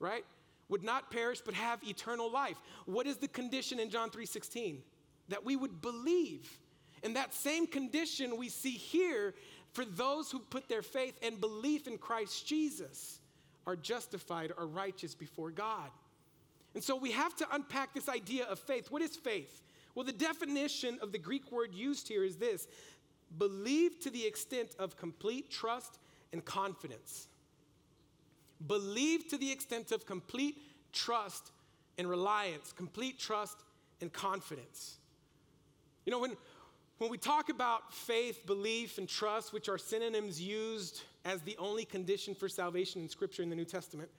right, 0.00 0.24
would 0.68 0.82
not 0.82 1.12
perish 1.12 1.40
but 1.40 1.54
have 1.54 1.82
eternal 1.84 2.30
life. 2.30 2.56
What 2.86 3.06
is 3.06 3.18
the 3.18 3.28
condition 3.28 3.78
in 3.78 3.90
John 3.90 4.10
3:16? 4.10 4.82
That 5.28 5.44
we 5.44 5.56
would 5.56 5.80
believe. 5.80 6.60
And 7.02 7.16
that 7.16 7.34
same 7.34 7.66
condition 7.66 8.36
we 8.36 8.48
see 8.48 8.72
here 8.72 9.34
for 9.72 9.84
those 9.84 10.30
who 10.30 10.38
put 10.38 10.68
their 10.68 10.82
faith 10.82 11.18
and 11.22 11.40
belief 11.40 11.86
in 11.86 11.98
Christ 11.98 12.46
Jesus 12.46 13.20
are 13.66 13.76
justified 13.76 14.52
are 14.56 14.66
righteous 14.66 15.14
before 15.14 15.50
God. 15.50 15.90
And 16.74 16.82
so 16.82 16.96
we 16.96 17.12
have 17.12 17.36
to 17.36 17.46
unpack 17.52 17.94
this 17.94 18.08
idea 18.08 18.44
of 18.44 18.58
faith. 18.58 18.90
What 18.90 19.02
is 19.02 19.16
faith? 19.16 19.62
Well, 19.94 20.04
the 20.04 20.12
definition 20.12 20.98
of 21.00 21.12
the 21.12 21.18
Greek 21.18 21.52
word 21.52 21.72
used 21.72 22.08
here 22.08 22.24
is 22.24 22.36
this 22.36 22.66
believe 23.38 23.98
to 24.00 24.10
the 24.10 24.26
extent 24.26 24.74
of 24.78 24.96
complete 24.96 25.50
trust 25.50 25.98
and 26.32 26.44
confidence. 26.44 27.28
Believe 28.66 29.28
to 29.28 29.36
the 29.36 29.50
extent 29.50 29.92
of 29.92 30.06
complete 30.06 30.56
trust 30.92 31.52
and 31.98 32.08
reliance, 32.08 32.72
complete 32.72 33.18
trust 33.18 33.56
and 34.00 34.12
confidence. 34.12 34.98
You 36.06 36.10
know, 36.12 36.18
when, 36.18 36.36
when 36.98 37.10
we 37.10 37.18
talk 37.18 37.48
about 37.48 37.92
faith, 37.92 38.46
belief, 38.46 38.98
and 38.98 39.08
trust, 39.08 39.52
which 39.52 39.68
are 39.68 39.78
synonyms 39.78 40.40
used 40.40 41.02
as 41.24 41.42
the 41.42 41.56
only 41.58 41.84
condition 41.84 42.34
for 42.34 42.48
salvation 42.48 43.00
in 43.00 43.08
Scripture 43.08 43.42
in 43.42 43.50
the 43.50 43.56
New 43.56 43.64
Testament, 43.64 44.10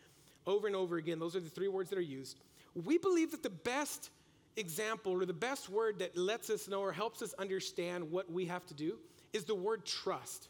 over 0.47 0.67
and 0.67 0.75
over 0.75 0.97
again, 0.97 1.19
those 1.19 1.35
are 1.35 1.39
the 1.39 1.49
three 1.49 1.67
words 1.67 1.89
that 1.89 1.97
are 1.99 2.01
used. 2.01 2.39
We 2.73 2.97
believe 2.97 3.31
that 3.31 3.43
the 3.43 3.49
best 3.49 4.09
example 4.57 5.11
or 5.11 5.25
the 5.25 5.33
best 5.33 5.69
word 5.69 5.99
that 5.99 6.17
lets 6.17 6.49
us 6.49 6.67
know 6.67 6.81
or 6.81 6.91
helps 6.91 7.21
us 7.21 7.33
understand 7.33 8.09
what 8.09 8.31
we 8.31 8.45
have 8.45 8.65
to 8.67 8.73
do 8.73 8.97
is 9.33 9.43
the 9.45 9.55
word 9.55 9.85
trust, 9.85 10.47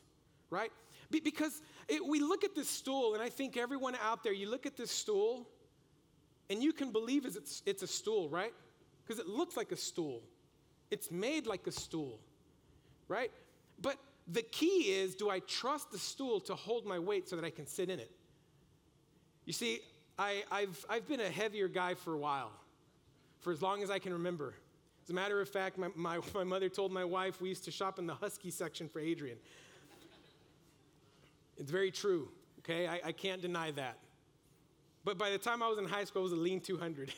right? 0.50 0.72
Be- 1.12 1.20
because 1.20 1.62
it, 1.88 2.06
we 2.06 2.20
look 2.20 2.44
at 2.44 2.56
this 2.56 2.70
stool, 2.70 3.14
and 3.14 3.24
I 3.24 3.30
think 3.30 3.58
everyone 3.58 3.96
out 4.04 4.24
there, 4.24 4.34
you 4.34 4.50
look 4.50 4.66
at 4.66 4.78
this 4.78 4.92
stool, 4.92 5.48
and 6.50 6.62
you 6.62 6.74
can 6.74 6.92
believe 6.92 7.26
it's, 7.26 7.64
it's 7.66 7.84
a 7.84 7.88
stool, 7.88 8.30
right? 8.30 8.54
Because 9.04 9.20
it 9.20 9.28
looks 9.28 9.58
like 9.58 9.72
a 9.72 9.78
stool. 9.78 10.22
It's 10.92 11.12
made 11.12 11.48
like 11.48 11.66
a 11.68 11.72
stool, 11.72 12.20
right? 13.08 13.32
But 13.82 13.98
the 14.28 14.42
key 14.42 14.92
is 14.92 15.16
do 15.16 15.30
I 15.30 15.40
trust 15.40 15.92
the 15.92 16.00
stool 16.00 16.40
to 16.42 16.56
hold 16.56 16.86
my 16.86 17.00
weight 17.00 17.30
so 17.30 17.36
that 17.36 17.46
I 17.46 17.50
can 17.50 17.68
sit 17.68 17.90
in 17.90 18.00
it? 18.00 18.12
You 19.46 19.54
see, 19.54 19.80
I, 20.18 20.44
have 20.50 20.86
I've 20.90 21.08
been 21.08 21.20
a 21.20 21.30
heavier 21.30 21.68
guy 21.68 21.94
for 21.94 22.14
a 22.14 22.18
while, 22.18 22.52
for 23.42 23.52
as 23.54 23.62
long 23.62 23.84
as 23.84 23.92
I 23.92 24.00
can 24.00 24.14
remember. 24.14 24.56
As 25.04 25.12
a 25.12 25.14
matter 25.14 25.40
of 25.40 25.48
fact, 25.48 25.78
my, 25.78 25.90
my, 25.96 26.20
my 26.34 26.44
mother 26.44 26.70
told 26.70 26.92
my 26.92 27.04
wife 27.04 27.42
we 27.42 27.50
used 27.50 27.66
to 27.66 27.72
shop 27.72 28.00
in 28.00 28.08
the 28.08 28.16
Husky 28.16 28.50
section 28.50 28.90
for 28.90 29.00
Adrian. 29.00 29.38
It's 31.58 31.72
very 31.72 31.92
true, 31.92 32.30
okay? 32.60 32.88
I, 32.88 33.00
I 33.06 33.12
can't 33.12 33.42
deny 33.42 33.72
that. 33.72 33.98
But 35.04 35.18
by 35.20 35.30
the 35.30 35.38
time 35.38 35.62
I 35.62 35.68
was 35.68 35.78
in 35.78 35.86
high 35.86 36.04
school, 36.04 36.24
I 36.24 36.24
was 36.24 36.32
a 36.34 36.36
lean 36.36 36.60
200. 36.60 37.14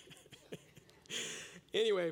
anyway, 1.73 2.11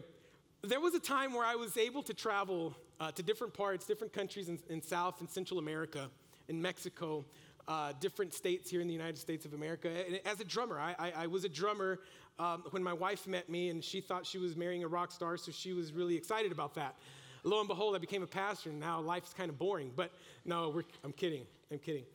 there 0.66 0.80
was 0.80 0.94
a 0.96 1.00
time 1.00 1.34
where 1.34 1.46
I 1.46 1.56
was 1.56 1.78
able 1.78 2.04
to 2.04 2.14
travel 2.14 2.76
uh, 3.00 3.12
to 3.12 3.24
different 3.24 3.54
parts, 3.54 3.86
different 3.86 4.14
countries 4.14 4.50
in, 4.50 4.60
in, 4.70 4.82
South 4.82 5.20
and 5.20 5.30
Central 5.30 5.60
America, 5.60 6.10
in 6.48 6.62
Mexico, 6.62 7.26
uh, 7.68 7.94
different 8.00 8.34
states 8.34 8.70
here 8.70 8.82
in 8.82 8.88
the 8.88 8.94
United 8.94 9.18
States 9.18 9.46
of 9.46 9.54
America. 9.54 9.90
And 9.90 10.20
as 10.26 10.40
a 10.40 10.46
drummer, 10.46 10.80
I, 10.80 10.96
I, 10.98 11.12
I 11.24 11.28
was 11.28 11.44
a 11.44 11.50
drummer 11.50 12.00
um, 12.40 12.64
when 12.72 12.84
my 12.84 12.94
wife 12.94 13.28
met 13.28 13.50
me, 13.50 13.70
and 13.70 13.84
she 13.84 14.02
thought 14.02 14.26
she 14.26 14.38
was 14.38 14.56
marrying 14.56 14.84
a 14.84 14.88
rock 14.88 15.12
star, 15.12 15.38
so 15.38 15.52
she 15.52 15.74
was 15.74 15.94
really 15.94 16.16
excited 16.16 16.52
about 16.52 16.76
that. 16.76 16.96
Lo 17.44 17.60
and 17.60 17.68
behold, 17.68 17.96
I 17.96 18.00
became 18.00 18.24
a 18.24 18.28
pastor, 18.28 18.70
and 18.70 18.80
now 18.80 19.00
life's 19.00 19.34
kind 19.34 19.50
of 19.50 19.58
boring. 19.58 19.92
But 19.96 20.12
no, 20.46 20.82
I'm 21.04 21.14
kidding. 21.14 21.46
I'm 21.72 21.80
kidding. 21.80 22.06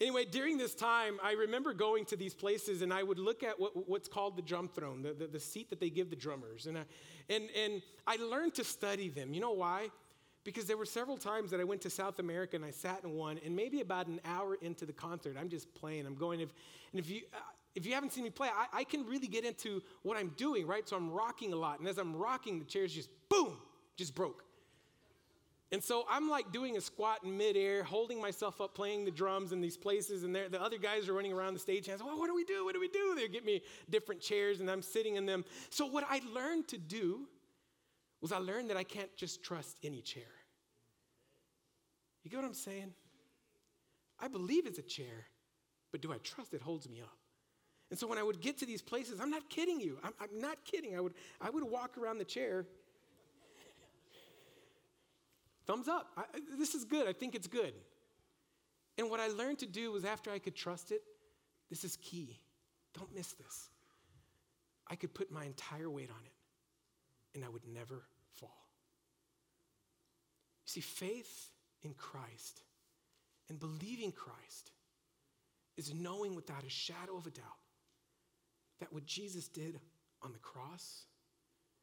Anyway, 0.00 0.24
during 0.24 0.58
this 0.58 0.74
time, 0.74 1.18
I 1.22 1.32
remember 1.32 1.72
going 1.72 2.04
to 2.06 2.16
these 2.16 2.34
places 2.34 2.82
and 2.82 2.92
I 2.92 3.02
would 3.02 3.18
look 3.18 3.44
at 3.44 3.58
what, 3.60 3.88
what's 3.88 4.08
called 4.08 4.36
the 4.36 4.42
drum 4.42 4.68
throne, 4.68 5.02
the, 5.02 5.12
the, 5.12 5.26
the 5.28 5.40
seat 5.40 5.70
that 5.70 5.78
they 5.78 5.88
give 5.88 6.10
the 6.10 6.16
drummers. 6.16 6.66
And 6.66 6.78
I, 6.78 6.84
and, 7.30 7.48
and 7.56 7.80
I 8.06 8.16
learned 8.16 8.54
to 8.54 8.64
study 8.64 9.08
them. 9.08 9.32
You 9.32 9.40
know 9.40 9.52
why? 9.52 9.90
Because 10.42 10.66
there 10.66 10.76
were 10.76 10.84
several 10.84 11.16
times 11.16 11.50
that 11.52 11.60
I 11.60 11.64
went 11.64 11.80
to 11.82 11.90
South 11.90 12.18
America 12.18 12.56
and 12.56 12.64
I 12.64 12.70
sat 12.70 13.04
in 13.04 13.14
one, 13.14 13.38
and 13.44 13.54
maybe 13.56 13.80
about 13.80 14.08
an 14.08 14.20
hour 14.24 14.56
into 14.56 14.84
the 14.84 14.92
concert, 14.92 15.36
I'm 15.40 15.48
just 15.48 15.72
playing. 15.74 16.06
I'm 16.06 16.16
going, 16.16 16.40
if, 16.40 16.52
and 16.92 17.00
if 17.00 17.08
you, 17.08 17.22
uh, 17.32 17.38
if 17.74 17.86
you 17.86 17.94
haven't 17.94 18.12
seen 18.12 18.24
me 18.24 18.30
play, 18.30 18.48
I, 18.54 18.80
I 18.80 18.84
can 18.84 19.06
really 19.06 19.26
get 19.26 19.44
into 19.44 19.82
what 20.02 20.18
I'm 20.18 20.32
doing, 20.36 20.66
right? 20.66 20.86
So 20.88 20.96
I'm 20.96 21.10
rocking 21.10 21.52
a 21.52 21.56
lot. 21.56 21.78
And 21.78 21.88
as 21.88 21.98
I'm 21.98 22.14
rocking, 22.14 22.58
the 22.58 22.64
chair's 22.64 22.92
just 22.92 23.08
boom, 23.28 23.56
just 23.96 24.14
broke. 24.14 24.44
And 25.74 25.82
so 25.82 26.04
I'm 26.08 26.30
like 26.30 26.52
doing 26.52 26.76
a 26.76 26.80
squat 26.80 27.24
in 27.24 27.36
midair, 27.36 27.82
holding 27.82 28.20
myself 28.20 28.60
up, 28.60 28.76
playing 28.76 29.04
the 29.04 29.10
drums 29.10 29.50
in 29.50 29.60
these 29.60 29.76
places, 29.76 30.22
and 30.22 30.32
the 30.32 30.62
other 30.62 30.78
guys 30.78 31.08
are 31.08 31.12
running 31.14 31.32
around 31.32 31.54
the 31.54 31.58
stage 31.58 31.88
and 31.88 31.96
I 31.96 31.98
say, 31.98 32.04
well, 32.04 32.16
what 32.16 32.28
do 32.28 32.34
we 32.36 32.44
do? 32.44 32.64
What 32.64 32.74
do 32.74 32.80
we 32.80 32.86
do? 32.86 33.16
They 33.16 33.26
get 33.26 33.44
me 33.44 33.60
different 33.90 34.20
chairs 34.20 34.60
and 34.60 34.70
I'm 34.70 34.82
sitting 34.82 35.16
in 35.16 35.26
them. 35.26 35.44
So 35.70 35.84
what 35.84 36.04
I 36.08 36.20
learned 36.32 36.68
to 36.68 36.78
do 36.78 37.26
was 38.20 38.30
I 38.30 38.38
learned 38.38 38.70
that 38.70 38.76
I 38.76 38.84
can't 38.84 39.14
just 39.16 39.42
trust 39.42 39.78
any 39.82 40.00
chair. 40.00 40.22
You 42.22 42.30
get 42.30 42.36
what 42.36 42.46
I'm 42.46 42.54
saying? 42.54 42.92
I 44.20 44.28
believe 44.28 44.66
it's 44.66 44.78
a 44.78 44.82
chair, 44.82 45.26
but 45.90 46.00
do 46.00 46.12
I 46.12 46.18
trust 46.18 46.54
it 46.54 46.62
holds 46.62 46.88
me 46.88 47.00
up? 47.00 47.18
And 47.90 47.98
so 47.98 48.06
when 48.06 48.18
I 48.18 48.22
would 48.22 48.40
get 48.40 48.58
to 48.58 48.64
these 48.64 48.80
places, 48.80 49.18
I'm 49.18 49.30
not 49.30 49.50
kidding 49.50 49.80
you. 49.80 49.98
I'm, 50.04 50.12
I'm 50.20 50.40
not 50.40 50.64
kidding. 50.64 50.96
I 50.96 51.00
would, 51.00 51.14
I 51.40 51.50
would 51.50 51.64
walk 51.64 51.98
around 51.98 52.18
the 52.18 52.24
chair 52.24 52.64
Thumbs 55.66 55.88
up. 55.88 56.08
I, 56.16 56.24
this 56.58 56.74
is 56.74 56.84
good. 56.84 57.08
I 57.08 57.12
think 57.12 57.34
it's 57.34 57.46
good. 57.46 57.72
And 58.98 59.10
what 59.10 59.20
I 59.20 59.28
learned 59.28 59.58
to 59.60 59.66
do 59.66 59.92
was 59.92 60.04
after 60.04 60.30
I 60.30 60.38
could 60.38 60.54
trust 60.54 60.92
it, 60.92 61.02
this 61.70 61.84
is 61.84 61.96
key. 61.96 62.38
Don't 62.96 63.12
miss 63.14 63.32
this. 63.32 63.70
I 64.88 64.96
could 64.96 65.14
put 65.14 65.32
my 65.32 65.44
entire 65.44 65.90
weight 65.90 66.10
on 66.10 66.24
it 66.24 66.32
and 67.34 67.44
I 67.44 67.48
would 67.48 67.66
never 67.66 68.04
fall. 68.34 68.68
You 70.66 70.70
see, 70.70 70.80
faith 70.80 71.50
in 71.82 71.94
Christ 71.94 72.62
and 73.48 73.58
believing 73.58 74.12
Christ 74.12 74.70
is 75.76 75.92
knowing 75.92 76.34
without 76.34 76.64
a 76.64 76.70
shadow 76.70 77.16
of 77.16 77.26
a 77.26 77.30
doubt 77.30 77.44
that 78.80 78.92
what 78.92 79.06
Jesus 79.06 79.48
did 79.48 79.80
on 80.22 80.32
the 80.32 80.38
cross 80.38 81.06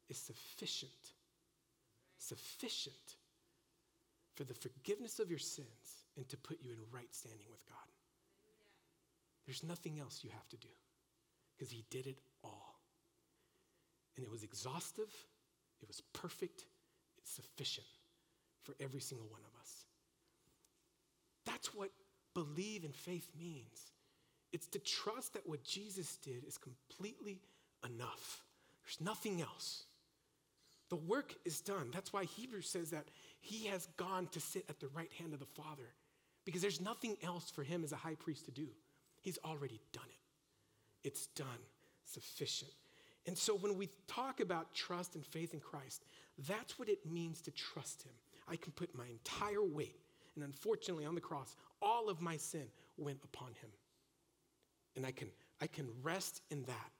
is 0.08 0.16
sufficient. 0.16 0.90
Sufficient 2.18 3.16
for 4.42 4.48
the 4.52 4.58
forgiveness 4.58 5.20
of 5.20 5.30
your 5.30 5.38
sins 5.38 6.06
and 6.16 6.28
to 6.28 6.36
put 6.36 6.58
you 6.60 6.72
in 6.72 6.78
right 6.90 7.14
standing 7.14 7.46
with 7.48 7.64
God. 7.66 7.76
There's 9.46 9.62
nothing 9.62 10.00
else 10.00 10.20
you 10.24 10.30
have 10.30 10.48
to 10.48 10.56
do 10.56 10.68
because 11.54 11.70
He 11.70 11.84
did 11.90 12.08
it 12.08 12.18
all. 12.42 12.80
And 14.16 14.24
it 14.26 14.30
was 14.30 14.42
exhaustive, 14.42 15.12
it 15.80 15.86
was 15.86 16.02
perfect, 16.12 16.64
it's 17.18 17.30
sufficient 17.30 17.86
for 18.64 18.74
every 18.80 19.00
single 19.00 19.28
one 19.28 19.42
of 19.42 19.60
us. 19.60 19.84
That's 21.46 21.72
what 21.72 21.90
believe 22.34 22.84
in 22.84 22.92
faith 22.92 23.28
means. 23.38 23.92
It's 24.52 24.66
to 24.68 24.80
trust 24.80 25.34
that 25.34 25.48
what 25.48 25.62
Jesus 25.62 26.16
did 26.16 26.44
is 26.48 26.58
completely 26.58 27.38
enough. 27.86 28.42
There's 28.84 29.00
nothing 29.00 29.40
else. 29.40 29.84
The 30.88 30.96
work 30.96 31.32
is 31.44 31.60
done. 31.60 31.90
That's 31.92 32.12
why 32.12 32.24
Hebrews 32.24 32.68
says 32.68 32.90
that 32.90 33.06
he 33.42 33.66
has 33.66 33.86
gone 33.96 34.28
to 34.28 34.40
sit 34.40 34.64
at 34.68 34.78
the 34.80 34.88
right 34.88 35.10
hand 35.18 35.34
of 35.34 35.40
the 35.40 35.46
Father 35.46 35.92
because 36.44 36.62
there's 36.62 36.80
nothing 36.80 37.16
else 37.22 37.50
for 37.50 37.64
him 37.64 37.82
as 37.82 37.92
a 37.92 37.96
high 37.96 38.14
priest 38.14 38.44
to 38.46 38.52
do. 38.52 38.68
He's 39.20 39.38
already 39.44 39.80
done 39.92 40.06
it. 40.08 41.08
It's 41.08 41.26
done, 41.26 41.46
sufficient. 42.04 42.70
And 43.26 43.36
so 43.36 43.56
when 43.56 43.76
we 43.76 43.88
talk 44.06 44.40
about 44.40 44.74
trust 44.74 45.16
and 45.16 45.26
faith 45.26 45.54
in 45.54 45.60
Christ, 45.60 46.04
that's 46.48 46.78
what 46.78 46.88
it 46.88 47.04
means 47.04 47.40
to 47.42 47.50
trust 47.50 48.02
him. 48.02 48.12
I 48.48 48.54
can 48.54 48.72
put 48.72 48.96
my 48.96 49.06
entire 49.06 49.62
weight, 49.62 50.00
and 50.36 50.44
unfortunately 50.44 51.04
on 51.04 51.16
the 51.16 51.20
cross, 51.20 51.56
all 51.80 52.08
of 52.08 52.20
my 52.20 52.36
sin 52.36 52.66
went 52.96 53.18
upon 53.24 53.48
him. 53.48 53.70
And 54.94 55.04
I 55.04 55.10
can, 55.10 55.28
I 55.60 55.66
can 55.66 55.88
rest 56.02 56.42
in 56.50 56.62
that. 56.64 56.90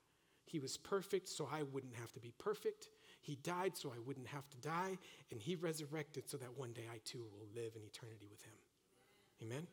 He 0.45 0.59
was 0.59 0.75
perfect, 0.75 1.29
so 1.29 1.47
I 1.51 1.63
wouldn't 1.63 1.95
have 1.95 2.11
to 2.13 2.19
be 2.19 2.33
perfect. 2.37 2.89
He 3.23 3.37
died 3.37 3.77
so 3.77 3.89
I 3.89 3.99
wouldn't 4.05 4.27
have 4.27 4.47
to 4.49 4.57
die, 4.57 4.97
and 5.31 5.39
He 5.39 5.55
resurrected 5.55 6.29
so 6.29 6.35
that 6.37 6.57
one 6.57 6.73
day 6.73 6.83
I 6.93 6.99
too 7.05 7.25
will 7.31 7.47
live 7.55 7.71
in 7.75 7.81
eternity 7.81 8.27
with 8.29 8.41
Him. 8.41 8.53
Amen? 9.41 9.65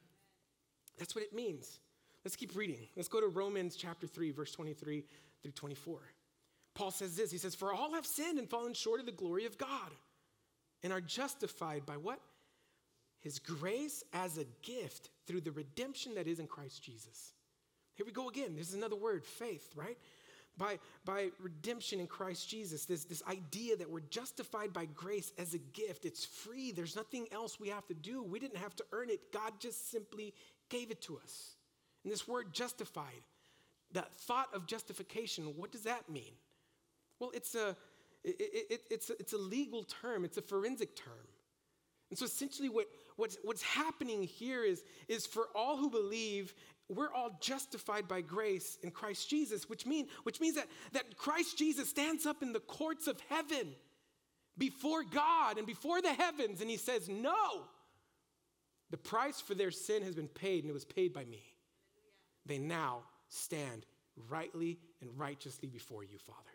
That's 0.98 1.16
what 1.16 1.24
it 1.24 1.34
means. 1.34 1.80
Let's 2.24 2.36
keep 2.36 2.54
reading. 2.54 2.86
Let's 2.96 3.08
go 3.08 3.20
to 3.20 3.26
Romans 3.26 3.74
chapter 3.74 4.06
3, 4.06 4.30
verse 4.30 4.52
23 4.52 5.04
through 5.42 5.52
24. 5.52 5.98
Paul 6.74 6.92
says 6.92 7.16
this 7.16 7.32
He 7.32 7.38
says, 7.38 7.56
For 7.56 7.74
all 7.74 7.94
have 7.94 8.06
sinned 8.06 8.38
and 8.38 8.48
fallen 8.48 8.72
short 8.72 9.00
of 9.00 9.06
the 9.06 9.12
glory 9.12 9.46
of 9.46 9.58
God, 9.58 9.90
and 10.84 10.92
are 10.92 11.00
justified 11.00 11.84
by 11.84 11.96
what? 11.96 12.20
His 13.18 13.40
grace 13.40 14.04
as 14.12 14.38
a 14.38 14.46
gift 14.62 15.10
through 15.26 15.40
the 15.40 15.50
redemption 15.50 16.14
that 16.14 16.28
is 16.28 16.38
in 16.38 16.46
Christ 16.46 16.84
Jesus. 16.84 17.32
Here 17.94 18.06
we 18.06 18.12
go 18.12 18.28
again. 18.28 18.54
This 18.56 18.68
is 18.68 18.74
another 18.74 18.96
word, 18.96 19.26
faith, 19.26 19.72
right? 19.74 19.98
By, 20.60 20.78
by 21.06 21.30
redemption 21.40 22.00
in 22.00 22.06
Christ 22.06 22.48
Jesus, 22.48 22.84
this, 22.84 23.04
this 23.04 23.22
idea 23.26 23.76
that 23.76 23.90
we're 23.90 24.00
justified 24.00 24.74
by 24.74 24.84
grace 24.84 25.32
as 25.38 25.54
a 25.54 25.58
gift. 25.58 26.04
It's 26.04 26.26
free, 26.26 26.70
there's 26.70 26.94
nothing 26.94 27.26
else 27.32 27.58
we 27.58 27.70
have 27.70 27.86
to 27.86 27.94
do. 27.94 28.22
We 28.22 28.38
didn't 28.38 28.58
have 28.58 28.76
to 28.76 28.84
earn 28.92 29.08
it, 29.08 29.32
God 29.32 29.54
just 29.58 29.90
simply 29.90 30.34
gave 30.68 30.90
it 30.90 31.00
to 31.02 31.18
us. 31.18 31.54
And 32.04 32.12
this 32.12 32.28
word 32.28 32.52
justified, 32.52 33.24
that 33.92 34.12
thought 34.12 34.48
of 34.54 34.66
justification, 34.66 35.44
what 35.56 35.72
does 35.72 35.82
that 35.82 36.10
mean? 36.10 36.34
Well, 37.18 37.30
it's 37.32 37.54
a, 37.54 37.74
it, 38.22 38.36
it, 38.70 38.82
it's, 38.90 39.08
a, 39.08 39.14
it's 39.18 39.32
a 39.32 39.38
legal 39.38 39.84
term, 39.84 40.26
it's 40.26 40.36
a 40.36 40.42
forensic 40.42 40.94
term. 40.94 41.26
And 42.10 42.18
so 42.18 42.26
essentially, 42.26 42.68
what, 42.68 42.86
what's, 43.16 43.38
what's 43.44 43.62
happening 43.62 44.24
here 44.24 44.62
is, 44.62 44.82
is 45.08 45.26
for 45.26 45.48
all 45.54 45.78
who 45.78 45.88
believe 45.88 46.54
we're 46.90 47.12
all 47.12 47.38
justified 47.40 48.08
by 48.08 48.20
grace 48.20 48.78
in 48.82 48.90
Christ 48.90 49.30
Jesus, 49.30 49.68
which, 49.68 49.86
mean, 49.86 50.08
which 50.24 50.40
means 50.40 50.56
that, 50.56 50.66
that 50.92 51.16
Christ 51.16 51.56
Jesus 51.56 51.88
stands 51.88 52.26
up 52.26 52.42
in 52.42 52.52
the 52.52 52.60
courts 52.60 53.06
of 53.06 53.20
heaven 53.28 53.74
before 54.58 55.04
God 55.04 55.56
and 55.56 55.66
before 55.66 56.02
the 56.02 56.12
heavens. 56.12 56.60
And 56.60 56.68
he 56.68 56.76
says, 56.76 57.08
No. 57.08 57.62
The 58.90 58.96
price 58.96 59.40
for 59.40 59.54
their 59.54 59.70
sin 59.70 60.02
has 60.02 60.16
been 60.16 60.26
paid, 60.26 60.64
and 60.64 60.70
it 60.70 60.74
was 60.74 60.84
paid 60.84 61.12
by 61.12 61.24
me. 61.24 61.44
They 62.44 62.58
now 62.58 63.02
stand 63.28 63.86
rightly 64.28 64.80
and 65.00 65.10
righteously 65.16 65.68
before 65.68 66.02
you, 66.02 66.18
Father. 66.18 66.50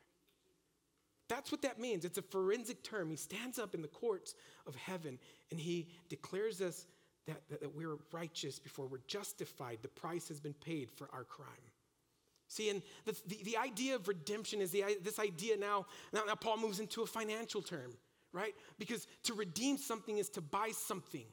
That's 1.27 1.51
what 1.51 1.62
that 1.62 1.80
means. 1.80 2.06
It's 2.06 2.18
a 2.18 2.22
forensic 2.22 2.84
term. 2.84 3.10
He 3.10 3.15
stands 3.15 3.58
up 3.58 3.74
in 3.74 3.82
the 3.82 3.88
courts 3.88 4.36
of 4.68 4.75
heaven 4.75 5.18
and 5.50 5.60
he 5.60 5.88
declares 6.10 6.62
us 6.62 6.86
that, 7.27 7.41
that, 7.50 7.62
that, 7.62 7.75
we're 7.75 7.98
righteous 8.12 8.60
before 8.60 8.88
we're 8.88 9.00
justified. 9.08 9.79
The 9.82 9.88
price 9.88 10.27
has 10.27 10.39
been 10.39 10.53
paid 10.53 10.91
for 10.91 11.10
our 11.12 11.24
crime. 11.24 11.48
See, 12.48 12.70
and 12.70 12.82
the, 13.05 13.15
the, 13.27 13.39
the 13.44 13.58
idea 13.58 13.96
of 13.96 14.08
redemption 14.08 14.62
is 14.62 14.72
the, 14.72 14.84
this 15.03 15.20
idea 15.20 15.58
now, 15.58 15.88
now, 16.13 16.22
now 16.27 16.36
Paul 16.36 16.58
moves 16.58 16.79
into 16.79 17.01
a 17.01 17.08
financial 17.08 17.62
term, 17.62 17.91
right? 18.32 18.53
Because 18.77 19.08
to 19.24 19.34
redeem 19.34 19.77
something 19.77 20.17
is 20.17 20.29
to 20.29 20.41
buy 20.41 20.72
something. 20.72 21.25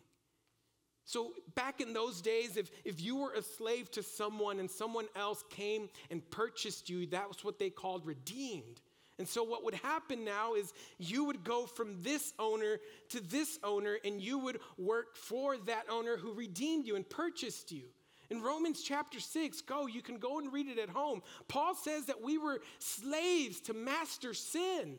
So, 1.04 1.32
back 1.54 1.80
in 1.80 1.92
those 1.92 2.20
days, 2.20 2.56
if, 2.56 2.70
if 2.84 3.00
you 3.00 3.16
were 3.16 3.32
a 3.34 3.42
slave 3.42 3.90
to 3.92 4.02
someone 4.02 4.60
and 4.60 4.70
someone 4.70 5.06
else 5.16 5.42
came 5.50 5.88
and 6.10 6.28
purchased 6.30 6.88
you, 6.88 7.06
that 7.06 7.28
was 7.28 7.44
what 7.44 7.58
they 7.58 7.70
called 7.70 8.06
redeemed. 8.06 8.80
And 9.18 9.28
so, 9.28 9.42
what 9.42 9.64
would 9.64 9.74
happen 9.74 10.24
now 10.24 10.54
is 10.54 10.72
you 10.98 11.24
would 11.24 11.44
go 11.44 11.66
from 11.66 12.02
this 12.02 12.32
owner 12.38 12.78
to 13.10 13.20
this 13.20 13.58
owner, 13.62 13.98
and 14.04 14.20
you 14.20 14.38
would 14.38 14.58
work 14.78 15.16
for 15.16 15.56
that 15.58 15.84
owner 15.90 16.16
who 16.16 16.32
redeemed 16.32 16.86
you 16.86 16.96
and 16.96 17.08
purchased 17.08 17.72
you. 17.72 17.84
In 18.30 18.40
Romans 18.40 18.82
chapter 18.82 19.20
6, 19.20 19.60
go, 19.62 19.86
you 19.86 20.00
can 20.00 20.16
go 20.16 20.38
and 20.38 20.50
read 20.50 20.66
it 20.66 20.78
at 20.78 20.88
home. 20.88 21.22
Paul 21.48 21.74
says 21.74 22.06
that 22.06 22.22
we 22.22 22.38
were 22.38 22.60
slaves 22.78 23.60
to 23.62 23.74
master 23.74 24.32
sin. 24.32 24.98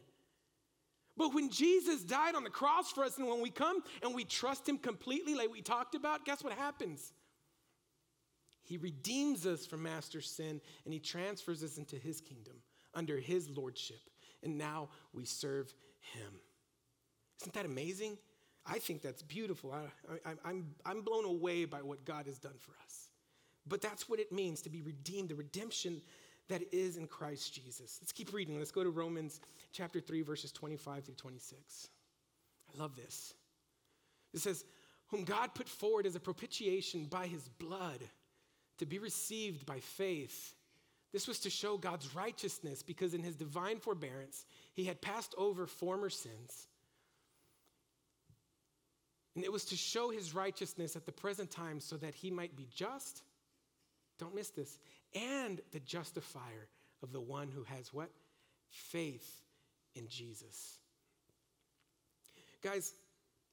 But 1.17 1.33
when 1.33 1.49
Jesus 1.49 2.03
died 2.03 2.35
on 2.35 2.43
the 2.43 2.51
cross 2.51 2.91
for 2.91 3.03
us, 3.03 3.17
and 3.17 3.27
when 3.27 3.41
we 3.41 3.49
come 3.49 3.81
and 4.03 4.13
we 4.13 4.23
trust 4.23 4.69
Him 4.69 4.77
completely, 4.77 5.33
like 5.33 5.51
we 5.51 5.61
talked 5.61 5.95
about, 5.95 6.25
guess 6.25 6.43
what 6.43 6.53
happens? 6.53 7.11
He 8.61 8.77
redeems 8.77 9.47
us 9.47 9.65
from 9.65 9.83
master 9.83 10.21
sin 10.21 10.61
and 10.85 10.93
He 10.93 10.99
transfers 10.99 11.63
us 11.63 11.77
into 11.77 11.95
His 11.95 12.21
kingdom 12.21 12.61
under 12.93 13.17
His 13.17 13.49
lordship. 13.49 14.01
And 14.43 14.57
now 14.57 14.89
we 15.13 15.25
serve 15.25 15.73
Him. 16.13 16.33
Isn't 17.41 17.53
that 17.53 17.65
amazing? 17.65 18.17
I 18.65 18.79
think 18.79 19.01
that's 19.01 19.21
beautiful. 19.21 19.73
I, 19.73 20.29
am 20.29 20.39
I'm, 20.45 20.65
I'm 20.85 21.01
blown 21.01 21.25
away 21.25 21.65
by 21.65 21.81
what 21.81 22.05
God 22.05 22.25
has 22.27 22.37
done 22.37 22.55
for 22.57 22.71
us. 22.85 23.09
But 23.67 23.81
that's 23.81 24.07
what 24.07 24.19
it 24.19 24.31
means 24.31 24.61
to 24.61 24.69
be 24.69 24.81
redeemed, 24.81 25.29
the 25.29 25.35
redemption 25.35 26.01
that 26.49 26.61
is 26.73 26.97
in 26.97 27.07
Christ 27.07 27.53
Jesus. 27.53 27.99
Let's 28.01 28.11
keep 28.11 28.33
reading. 28.33 28.57
Let's 28.57 28.71
go 28.71 28.83
to 28.83 28.89
Romans 28.89 29.39
chapter 29.71 29.99
3, 29.99 30.21
verses 30.21 30.51
25 30.51 31.05
through 31.05 31.15
26. 31.15 31.89
I 32.73 32.81
love 32.81 32.95
this. 32.95 33.33
It 34.33 34.39
says, 34.41 34.65
Whom 35.07 35.23
God 35.23 35.53
put 35.53 35.69
forward 35.69 36.05
as 36.05 36.15
a 36.15 36.19
propitiation 36.19 37.05
by 37.05 37.27
his 37.27 37.47
blood 37.59 37.99
to 38.79 38.85
be 38.85 38.99
received 38.99 39.65
by 39.65 39.79
faith. 39.79 40.55
This 41.13 41.27
was 41.27 41.39
to 41.41 41.49
show 41.51 41.77
God's 41.77 42.15
righteousness 42.15 42.81
because 42.81 43.13
in 43.13 43.21
his 43.21 43.35
divine 43.35 43.79
forbearance, 43.79 44.45
he 44.73 44.85
had 44.85 44.99
passed 44.99 45.35
over 45.37 45.67
former 45.67 46.09
sins. 46.09 46.67
And 49.35 49.43
it 49.43 49.51
was 49.51 49.65
to 49.65 49.75
show 49.75 50.09
his 50.09 50.33
righteousness 50.33 50.95
at 50.95 51.05
the 51.05 51.11
present 51.11 51.51
time 51.51 51.79
so 51.79 51.97
that 51.97 52.15
he 52.15 52.31
might 52.31 52.55
be 52.55 52.67
just. 52.73 53.21
Don't 54.19 54.35
miss 54.35 54.49
this 54.49 54.79
and 55.13 55.61
the 55.71 55.79
justifier 55.79 56.67
of 57.03 57.11
the 57.13 57.21
one 57.21 57.49
who 57.49 57.63
has 57.63 57.93
what? 57.93 58.09
Faith 58.69 59.43
in 59.95 60.07
Jesus. 60.07 60.79
Guys, 62.63 62.93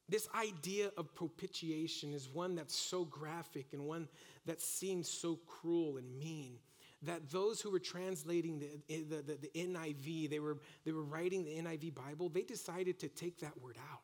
this 0.08 0.28
idea 0.34 0.90
of 0.96 1.14
propitiation 1.14 2.14
is 2.14 2.28
one 2.28 2.54
that's 2.54 2.74
so 2.74 3.04
graphic 3.04 3.66
and 3.72 3.84
one 3.84 4.08
that 4.46 4.62
seems 4.62 5.08
so 5.08 5.38
cruel 5.46 5.98
and 5.98 6.18
mean 6.18 6.58
that 7.02 7.30
those 7.30 7.60
who 7.60 7.70
were 7.70 7.78
translating 7.78 8.58
the, 8.58 8.68
eh, 8.88 9.02
the, 9.08 9.22
the, 9.22 9.38
the, 9.40 9.50
NIV, 9.54 10.28
they 10.28 10.38
were, 10.38 10.58
they 10.84 10.92
were 10.92 11.02
writing 11.02 11.44
the 11.44 11.56
NIV 11.56 11.94
Bible, 11.94 12.28
they 12.28 12.42
decided 12.42 12.98
to 13.00 13.08
take 13.08 13.40
that 13.40 13.60
word 13.60 13.76
out. 13.90 14.00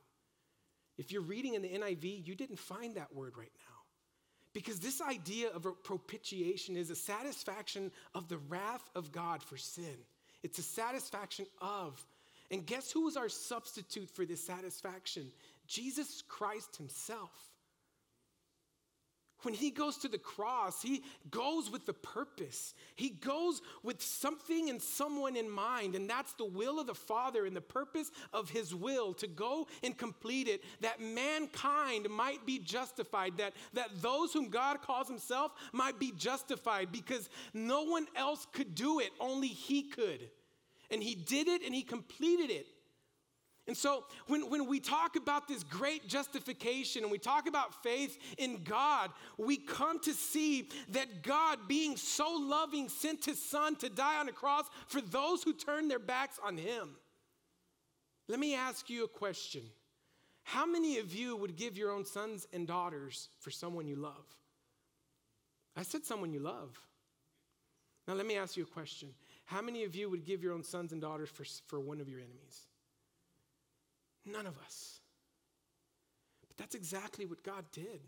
If 0.99 1.13
you're 1.13 1.23
reading 1.23 1.55
in 1.55 1.63
the 1.63 1.69
NIV, 1.69 2.27
you 2.27 2.35
didn't 2.35 2.59
find 2.59 2.97
that 2.97 3.15
word 3.15 3.35
right 3.37 3.53
now. 3.55 3.77
Because 4.55 4.81
this 4.81 5.03
idea 5.03 5.51
of 5.51 5.67
propitiation 5.85 6.77
is 6.79 6.89
a 6.89 6.97
satisfaction 6.97 7.93
of 8.15 8.29
the 8.29 8.39
wrath 8.49 8.89
of 8.95 9.13
God 9.13 9.43
for 9.43 9.59
sin. 9.59 9.99
It's 10.43 10.59
a 10.59 10.63
satisfaction 10.63 11.45
of. 11.61 12.03
And 12.51 12.65
guess 12.65 12.91
who 12.91 13.05
was 13.05 13.19
our 13.19 13.29
substitute 13.29 14.09
for 14.09 14.25
this 14.25 14.47
satisfaction? 14.47 15.31
Jesus 15.67 16.23
Christ 16.27 16.77
Himself. 16.77 17.31
When 19.43 19.53
he 19.53 19.71
goes 19.71 19.99
to 19.99 20.09
the 20.09 20.19
cross, 20.19 20.81
he 20.81 21.03
goes 21.31 21.71
with 21.71 21.85
the 21.85 21.93
purpose. 21.93 22.75
He 22.95 23.11
goes 23.11 23.61
with 23.83 24.03
something 24.03 24.71
and 24.71 24.81
someone 24.81 25.37
in 25.37 25.49
mind, 25.51 25.95
and 25.95 26.09
that's 26.09 26.33
the 26.33 26.47
will 26.47 26.81
of 26.81 26.87
the 26.87 26.95
Father 26.95 27.45
and 27.45 27.55
the 27.55 27.61
purpose 27.61 28.11
of 28.33 28.49
his 28.49 28.75
will 28.75 29.13
to 29.15 29.27
go 29.27 29.67
and 29.83 29.97
complete 29.97 30.49
it, 30.49 30.65
that 30.81 31.01
mankind 31.01 32.09
might 32.09 32.47
be 32.47 32.59
justified, 32.59 33.37
that, 33.37 33.53
that 33.75 33.91
those 34.01 34.33
whom 34.33 34.49
God 34.49 34.81
calls 34.81 35.07
himself 35.07 35.53
might 35.73 35.99
be 35.99 36.13
justified, 36.13 36.91
because 36.91 37.29
no 37.53 37.83
one 37.83 38.07
else 38.17 38.47
could 38.53 38.75
do 38.75 39.01
it, 39.01 39.11
only 39.21 39.49
he 39.49 39.83
could. 39.83 40.31
And 40.91 41.03
he 41.03 41.15
did 41.15 41.47
it 41.47 41.63
and 41.63 41.75
he 41.75 41.83
completed 41.83 42.51
it. 42.51 42.67
And 43.69 43.77
so, 43.77 44.05
when, 44.29 44.49
when 44.49 44.67
we 44.69 44.79
talk 44.79 45.17
about 45.17 45.49
this 45.49 45.65
great 45.65 46.07
justification 46.07 47.03
and 47.03 47.11
we 47.11 47.19
talk 47.19 47.49
about 47.49 47.83
faith 47.83 48.17
in 48.39 48.63
God, 48.63 49.11
we 49.39 49.57
come 49.57 49.99
to 50.01 50.13
see 50.13 50.69
that 50.91 51.23
God, 51.23 51.59
being 51.67 51.97
so 51.97 52.31
loving, 52.31 52.89
sent 52.89 53.25
his 53.25 53.43
son 53.43 53.75
to 53.77 53.89
die 53.89 54.19
on 54.19 54.29
a 54.29 54.33
cross 54.33 54.67
for 54.87 55.01
those 55.01 55.43
who 55.43 55.53
turn 55.53 55.89
their 55.89 55.99
backs 55.99 56.39
on 56.45 56.57
him. 56.57 56.91
Let 58.29 58.39
me 58.39 58.55
ask 58.55 58.89
you 58.89 59.03
a 59.03 59.09
question 59.09 59.63
How 60.45 60.65
many 60.65 60.99
of 60.99 61.13
you 61.13 61.37
would 61.37 61.57
give 61.57 61.77
your 61.77 61.91
own 61.91 62.05
sons 62.05 62.47
and 62.53 62.69
daughters 62.69 63.31
for 63.41 63.51
someone 63.51 63.89
you 63.89 63.97
love? 63.97 64.27
I 65.77 65.83
said 65.83 66.05
someone 66.05 66.33
you 66.33 66.41
love. 66.41 66.79
Now, 68.07 68.15
let 68.15 68.27
me 68.27 68.37
ask 68.37 68.57
you 68.57 68.63
a 68.63 68.67
question 68.67 69.09
How 69.45 69.61
many 69.61 69.83
of 69.83 69.97
you 69.97 70.09
would 70.09 70.25
give 70.25 70.41
your 70.41 70.53
own 70.53 70.63
sons 70.63 70.93
and 70.93 71.01
daughters 71.01 71.31
for, 71.31 71.45
for 71.67 71.81
one 71.81 72.01
of 72.01 72.09
your 72.09 72.21
enemies? 72.21 72.69
None 74.27 74.47
of 74.47 74.59
us. 74.59 75.01
But 76.49 76.57
that's 76.57 76.75
exactly 76.75 77.27
what 77.27 77.43
God 77.43 77.65
did. 77.73 78.01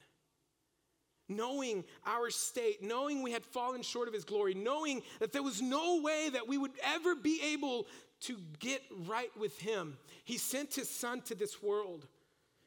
Knowing 1.28 1.84
our 2.06 2.30
state, 2.30 2.82
knowing 2.82 3.22
we 3.22 3.32
had 3.32 3.44
fallen 3.44 3.82
short 3.82 4.08
of 4.08 4.14
His 4.14 4.24
glory, 4.24 4.54
knowing 4.54 5.02
that 5.20 5.32
there 5.32 5.42
was 5.42 5.60
no 5.60 6.00
way 6.00 6.30
that 6.32 6.48
we 6.48 6.58
would 6.58 6.72
ever 6.82 7.14
be 7.14 7.40
able 7.52 7.86
to 8.20 8.36
get 8.58 8.82
right 9.06 9.30
with 9.38 9.60
Him, 9.60 9.96
He 10.24 10.38
sent 10.38 10.74
His 10.74 10.88
Son 10.88 11.20
to 11.22 11.34
this 11.34 11.62
world. 11.62 12.06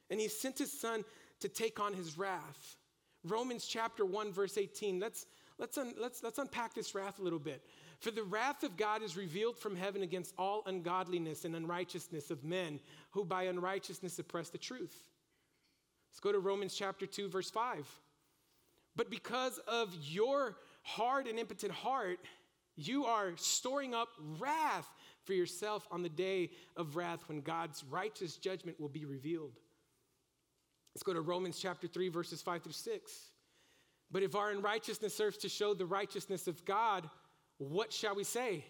And 0.10 0.20
He 0.20 0.28
sent 0.28 0.60
His 0.60 0.72
Son 0.72 1.04
to 1.40 1.50
take 1.50 1.80
on 1.80 1.94
His 1.94 2.18
wrath. 2.18 2.78
Romans 3.24 3.66
chapter 3.66 4.06
1, 4.06 4.32
verse 4.32 4.58
18. 4.58 5.00
Let's, 5.00 5.26
let's, 5.58 5.78
un, 5.78 5.94
let's, 6.00 6.24
let's 6.24 6.38
unpack 6.38 6.74
this 6.74 6.96
wrath 6.96 7.20
a 7.20 7.24
little 7.24 7.40
bit. 7.40 7.64
For 8.02 8.10
the 8.10 8.24
wrath 8.24 8.64
of 8.64 8.78
God 8.78 9.04
is 9.04 9.16
revealed 9.16 9.58
from 9.58 9.76
heaven 9.76 10.02
against 10.02 10.34
all 10.38 10.64
ungodliness 10.66 11.46
and 11.46 11.56
unrighteousness 11.56 12.32
of 12.32 12.44
men 12.44 12.80
who 13.12 13.24
by 13.24 13.44
unrighteousness 13.44 14.14
suppress 14.14 14.50
the 14.50 14.58
truth. 14.58 14.96
Let's 16.10 16.20
go 16.20 16.32
to 16.32 16.40
Romans 16.40 16.74
chapter 16.76 17.06
2, 17.06 17.30
verse 17.30 17.52
5. 17.52 17.88
But 18.96 19.12
because 19.12 19.60
of 19.68 19.96
your 20.02 20.58
hard 20.82 21.28
and 21.28 21.38
impotent 21.38 21.72
heart, 21.72 22.20
you 22.76 23.06
are 23.06 23.34
storing 23.36 23.94
up 23.94 24.10
wrath 24.40 24.90
for 25.24 25.34
yourself 25.34 25.88
on 25.92 26.02
the 26.02 26.10
day 26.10 26.50
of 26.76 26.96
wrath 26.96 27.24
when 27.28 27.42
God's 27.42 27.84
righteous 27.84 28.36
judgment 28.36 28.80
will 28.80 28.90
be 28.90 29.06
revealed. 29.06 29.60
Let's 30.96 31.04
go 31.04 31.14
to 31.14 31.22
Romans 31.22 31.60
chapter 31.60 31.88
3, 31.88 32.10
verses 32.10 32.42
5 32.42 32.64
through 32.64 32.72
6. 32.72 33.12
But 34.12 34.24
if 34.24 34.36
our 34.36 34.50
unrighteousness 34.50 35.16
serves 35.16 35.38
to 35.38 35.50
show 35.50 35.76
the 35.76 35.86
righteousness 35.86 36.48
of 36.48 36.66
God, 36.66 37.08
what 37.70 37.94
shall 37.94 38.16
we 38.16 38.24
say? 38.24 38.66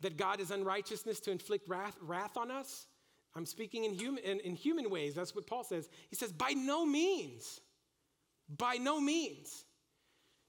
That 0.00 0.18
God 0.18 0.40
is 0.40 0.50
unrighteousness 0.50 1.20
to 1.20 1.30
inflict 1.30 1.68
wrath, 1.68 1.96
wrath 2.02 2.36
on 2.36 2.50
us? 2.50 2.86
I'm 3.34 3.46
speaking 3.46 3.84
in 3.84 3.94
human, 3.94 4.22
in, 4.24 4.40
in 4.40 4.54
human 4.54 4.90
ways. 4.90 5.14
That's 5.14 5.34
what 5.34 5.46
Paul 5.46 5.64
says. 5.64 5.88
He 6.10 6.16
says, 6.16 6.32
by 6.32 6.50
no 6.50 6.84
means. 6.84 7.60
By 8.54 8.74
no 8.74 9.00
means. 9.00 9.64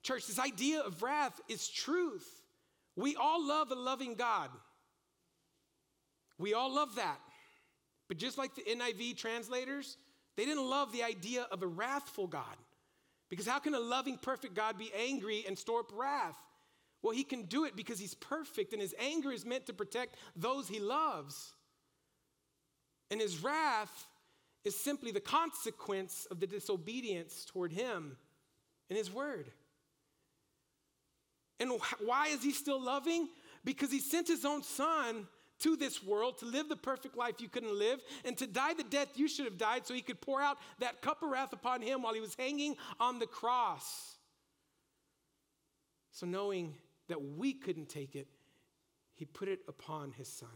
Church, 0.04 0.28
this 0.28 0.40
idea 0.40 0.82
of 0.82 1.02
wrath 1.02 1.40
is 1.48 1.70
truth. 1.70 2.28
We 2.96 3.16
all 3.16 3.46
love 3.46 3.72
a 3.72 3.76
loving 3.76 4.16
God. 4.16 4.50
We 6.38 6.54
all 6.54 6.74
love 6.74 6.96
that. 6.96 7.20
But 8.08 8.18
just 8.18 8.38
like 8.38 8.54
the 8.56 8.64
NIV 8.64 9.18
translators, 9.18 9.98
they 10.36 10.46
didn't 10.46 10.70
love 10.70 10.92
the 10.92 11.04
idea 11.04 11.48
of 11.52 11.64
a 11.64 11.68
wrathful 11.68 12.28
God. 12.28 12.56
Because 13.30 13.48
how 13.48 13.60
can 13.60 13.76
a 13.76 13.80
loving, 13.80 14.18
perfect 14.18 14.56
God 14.56 14.78
be 14.78 14.92
angry 14.98 15.44
and 15.48 15.58
store 15.58 15.82
up 15.82 15.92
wrath? 15.94 16.38
Well, 17.08 17.16
he 17.16 17.24
can 17.24 17.44
do 17.44 17.64
it 17.64 17.74
because 17.74 18.00
he's 18.00 18.16
perfect 18.16 18.74
and 18.74 18.82
his 18.82 18.94
anger 19.00 19.32
is 19.32 19.46
meant 19.46 19.68
to 19.68 19.74
protect 19.74 20.18
those 20.36 20.68
he 20.68 20.82
loves. 20.82 21.54
And 23.10 23.22
his 23.22 23.42
wrath 23.42 24.08
is 24.66 24.76
simply 24.78 25.12
the 25.12 25.22
consequence 25.22 26.28
of 26.30 26.42
the 26.42 26.48
disobedience 26.48 27.46
toward 27.46 27.72
him 27.72 28.18
and 28.90 28.98
his 28.98 29.10
word. 29.10 29.50
And 31.62 31.72
why 32.04 32.28
is 32.28 32.44
he 32.44 32.52
still 32.52 32.84
loving? 32.84 33.30
Because 33.64 33.90
he 33.90 34.00
sent 34.00 34.28
his 34.28 34.44
own 34.44 34.62
son 34.62 35.28
to 35.60 35.78
this 35.78 36.04
world 36.04 36.40
to 36.40 36.46
live 36.46 36.68
the 36.68 36.76
perfect 36.76 37.16
life 37.16 37.36
you 37.40 37.48
couldn't 37.48 37.80
live 37.80 38.02
and 38.26 38.38
to 38.38 38.46
die 38.46 38.74
the 38.74 38.84
death 38.84 39.08
you 39.16 39.30
should 39.30 39.46
have 39.46 39.58
died 39.58 39.88
so 39.88 39.94
he 39.94 40.02
could 40.02 40.20
pour 40.20 40.42
out 40.42 40.58
that 40.80 41.02
cup 41.02 41.24
of 41.24 41.30
wrath 41.30 41.54
upon 41.54 41.82
him 41.82 42.02
while 42.02 42.14
he 42.14 42.20
was 42.20 42.36
hanging 42.36 42.76
on 43.00 43.18
the 43.18 43.28
cross. 43.28 44.18
So, 46.12 46.26
knowing 46.26 46.74
that 47.08 47.22
we 47.22 47.54
couldn't 47.54 47.90
take 47.90 48.16
it, 48.16 48.28
he 49.14 49.26
put 49.26 49.48
it 49.48 49.60
upon 49.68 50.12
his 50.12 50.28
son. 50.28 50.50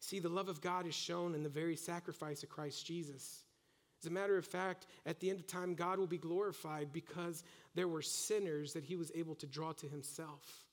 See, 0.00 0.18
the 0.18 0.28
love 0.28 0.48
of 0.48 0.60
God 0.60 0.86
is 0.86 0.94
shown 0.94 1.34
in 1.34 1.42
the 1.42 1.48
very 1.48 1.76
sacrifice 1.76 2.42
of 2.42 2.48
Christ 2.48 2.86
Jesus. 2.86 3.44
As 4.02 4.06
a 4.06 4.12
matter 4.12 4.36
of 4.36 4.44
fact, 4.44 4.86
at 5.06 5.18
the 5.18 5.30
end 5.30 5.38
of 5.40 5.46
time, 5.46 5.74
God 5.74 5.98
will 5.98 6.06
be 6.06 6.18
glorified 6.18 6.92
because 6.92 7.42
there 7.74 7.88
were 7.88 8.02
sinners 8.02 8.74
that 8.74 8.84
he 8.84 8.96
was 8.96 9.10
able 9.14 9.34
to 9.36 9.46
draw 9.46 9.72
to 9.72 9.88
himself. 9.88 10.66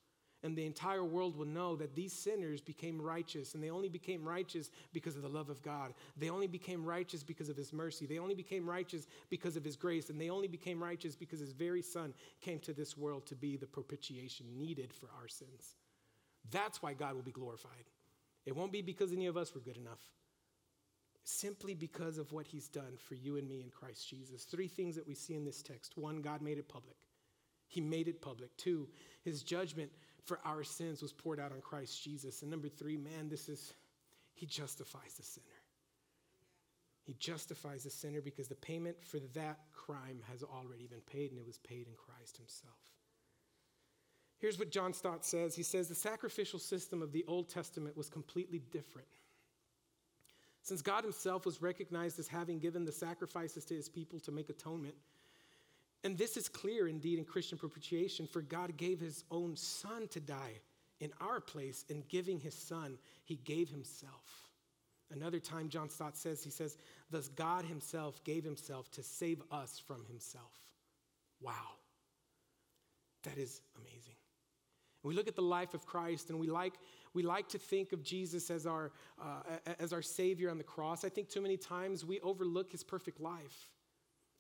And 0.44 0.58
the 0.58 0.66
entire 0.66 1.04
world 1.04 1.38
will 1.38 1.46
know 1.46 1.76
that 1.76 1.94
these 1.94 2.14
sinners 2.14 2.62
became 2.62 3.00
righteous, 3.00 3.54
and 3.54 3.64
they 3.64 3.70
only 3.70 3.90
became 3.90 4.28
righteous 4.28 4.72
because 4.92 5.16
of 5.16 5.22
the 5.22 5.30
love 5.30 5.50
of 5.50 5.62
God. 5.62 5.94
They 6.18 6.32
only 6.32 6.48
became 6.48 6.84
righteous 6.84 7.22
because 7.22 7.48
of 7.48 7.56
his 7.56 7.72
mercy. 7.72 8.08
They 8.08 8.18
only 8.18 8.34
became 8.34 8.68
righteous 8.68 9.06
because 9.30 9.56
of 9.56 9.64
his 9.64 9.76
grace, 9.76 10.10
and 10.10 10.20
they 10.20 10.32
only 10.32 10.48
became 10.48 10.82
righteous 10.82 11.16
because 11.16 11.40
his 11.40 11.52
very 11.52 11.84
son 11.84 12.16
came 12.42 12.60
to 12.62 12.74
this 12.74 12.98
world 12.98 13.28
to 13.28 13.36
be 13.36 13.56
the 13.56 13.68
propitiation 13.68 14.48
needed 14.58 14.92
for 14.92 15.10
our 15.22 15.28
sins. 15.28 15.76
That's 16.50 16.82
why 16.82 16.94
God 16.94 17.14
will 17.14 17.22
be 17.22 17.32
glorified. 17.32 17.92
It 18.46 18.56
won't 18.56 18.72
be 18.72 18.82
because 18.82 19.12
any 19.12 19.28
of 19.28 19.38
us 19.38 19.54
were 19.54 19.62
good 19.62 19.78
enough. 19.78 20.02
Simply 21.24 21.76
because 21.76 22.18
of 22.18 22.32
what 22.32 22.48
he's 22.48 22.68
done 22.68 22.98
for 22.98 23.14
you 23.14 23.38
and 23.38 23.48
me 23.48 23.62
in 23.62 23.70
Christ 23.70 24.10
Jesus. 24.10 24.44
Three 24.44 24.68
things 24.68 24.96
that 24.96 25.08
we 25.08 25.14
see 25.14 25.36
in 25.36 25.46
this 25.46 25.62
text. 25.62 25.96
One, 25.98 26.24
God 26.24 26.42
made 26.42 26.58
it 26.58 26.68
public. 26.68 26.96
He 27.68 27.80
made 27.80 28.08
it 28.08 28.22
public. 28.22 28.58
Two, 28.58 28.90
his 29.24 29.44
judgment 29.44 29.92
for 30.26 30.40
our 30.46 30.64
sins 30.64 31.02
was 31.02 31.12
poured 31.12 31.40
out 31.40 31.52
on 31.52 31.62
Christ 31.62 32.04
Jesus. 32.04 32.42
And 32.42 32.52
number 32.52 32.70
three, 32.70 32.98
man, 32.98 33.30
this 33.30 33.50
is, 33.50 33.74
he 34.34 34.46
justifies 34.46 35.16
the 35.18 35.24
sinner. 35.24 35.46
He 37.04 37.14
justifies 37.20 37.84
the 37.84 37.90
sinner 37.90 38.22
because 38.22 38.48
the 38.48 38.56
payment 38.56 38.96
for 39.04 39.20
that 39.34 39.60
crime 39.74 40.22
has 40.30 40.44
already 40.44 40.88
been 40.88 41.02
paid, 41.02 41.32
and 41.32 41.40
it 41.40 41.46
was 41.46 41.58
paid 41.58 41.88
in 41.88 41.94
Christ 41.98 42.38
himself. 42.38 42.76
Here's 44.42 44.58
what 44.58 44.72
John 44.72 44.94
Stott 44.94 45.24
says 45.24 45.56
He 45.56 45.64
says, 45.64 45.88
The 45.88 45.96
sacrificial 45.96 46.60
system 46.60 47.02
of 47.02 47.12
the 47.12 47.24
Old 47.28 47.50
Testament 47.50 47.96
was 47.96 48.10
completely 48.10 48.60
different. 48.72 49.08
Since 50.64 50.82
God 50.82 51.04
Himself 51.04 51.46
was 51.46 51.62
recognized 51.62 52.20
as 52.20 52.28
having 52.28 52.60
given 52.60 52.86
the 52.86 52.92
sacrifices 52.92 53.66
to 53.66 53.76
His 53.76 53.90
people 53.90 54.20
to 54.22 54.32
make 54.32 54.50
atonement, 54.50 54.96
and 56.04 56.18
this 56.18 56.38
is 56.38 56.50
clear 56.50 56.88
indeed 56.88 57.20
in 57.20 57.26
Christian 57.26 57.58
propitiation, 57.58 58.28
for 58.28 58.42
God 58.42 58.78
gave 58.78 59.00
His 59.00 59.24
own 59.30 59.56
Son 59.56 60.08
to 60.10 60.20
die 60.20 60.60
in 61.00 61.12
our 61.20 61.40
place, 61.40 61.86
in 61.90 62.04
giving 62.10 62.40
His 62.40 62.56
Son, 62.56 62.98
He 63.24 63.36
gave 63.36 63.70
Himself. 63.70 64.50
Another 65.12 65.40
time, 65.40 65.70
John 65.70 65.90
Stott 65.90 66.18
says, 66.18 66.44
He 66.44 66.50
says, 66.50 66.78
Thus 67.10 67.28
God 67.30 67.66
Himself 67.66 68.24
gave 68.24 68.44
Himself 68.44 68.90
to 68.92 69.04
save 69.04 69.42
us 69.52 69.82
from 69.86 70.06
Himself. 70.06 70.54
Wow. 71.42 71.52
That 73.24 73.38
is 73.38 73.62
amazing. 73.78 74.16
We 75.04 75.16
look 75.16 75.28
at 75.28 75.36
the 75.36 75.42
life 75.42 75.74
of 75.74 75.86
Christ 75.86 76.30
and 76.30 76.40
we 76.40 76.48
like, 76.48 76.74
we 77.14 77.24
like 77.24 77.50
to 77.50 77.58
think 77.58 77.92
of 77.92 78.04
Jesus 78.04 78.52
as 78.52 78.68
our, 78.68 78.92
uh, 79.20 79.42
as 79.80 79.94
our 79.94 80.02
Savior 80.02 80.50
on 80.52 80.58
the 80.58 80.64
cross. 80.64 81.04
I 81.04 81.10
think 81.10 81.30
too 81.30 81.42
many 81.42 81.58
times 81.58 82.06
we 82.06 82.20
overlook 82.22 82.72
his 82.72 82.84
perfect 82.84 83.20
life. 83.20 83.71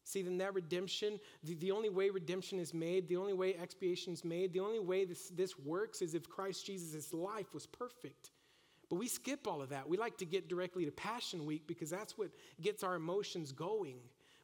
See, 0.03 0.21
in 0.21 0.37
that 0.39 0.53
redemption, 0.53 1.19
the, 1.43 1.53
the 1.55 1.71
only 1.71 1.89
way 1.89 2.09
redemption 2.09 2.59
is 2.59 2.73
made, 2.73 3.07
the 3.07 3.17
only 3.17 3.33
way 3.33 3.55
expiation 3.55 4.13
is 4.13 4.25
made, 4.25 4.51
the 4.51 4.59
only 4.59 4.79
way 4.79 5.05
this, 5.05 5.29
this 5.29 5.57
works 5.59 6.01
is 6.01 6.15
if 6.15 6.27
Christ 6.27 6.65
Jesus' 6.65 7.13
life 7.13 7.53
was 7.53 7.67
perfect. 7.67 8.31
But 8.89 8.97
we 8.97 9.07
skip 9.07 9.47
all 9.47 9.61
of 9.61 9.69
that. 9.69 9.87
We 9.87 9.97
like 9.97 10.17
to 10.17 10.25
get 10.25 10.49
directly 10.49 10.83
to 10.85 10.91
Passion 10.91 11.45
Week 11.45 11.65
because 11.65 11.89
that's 11.89 12.17
what 12.17 12.29
gets 12.59 12.83
our 12.83 12.95
emotions 12.95 13.51
going. 13.51 13.99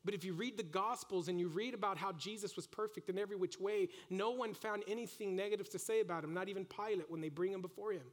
But 0.06 0.14
if 0.14 0.24
you 0.24 0.32
read 0.32 0.56
the 0.56 0.64
Gospels 0.64 1.28
and 1.28 1.38
you 1.38 1.50
read 1.50 1.74
about 1.74 1.98
how 1.98 2.14
Jesus 2.14 2.56
was 2.56 2.66
perfect 2.66 3.10
in 3.10 3.18
every 3.18 3.36
which 3.36 3.60
way, 3.60 3.90
no 4.10 4.32
one 4.32 4.54
found 4.54 4.84
anything 4.88 5.36
negative 5.36 5.70
to 5.72 5.80
say 5.80 6.00
about 6.00 6.24
him, 6.24 6.34
not 6.34 6.48
even 6.48 6.64
Pilate 6.64 7.12
when 7.12 7.20
they 7.20 7.28
bring 7.28 7.52
him 7.52 7.62
before 7.62 7.92
him. 7.92 8.06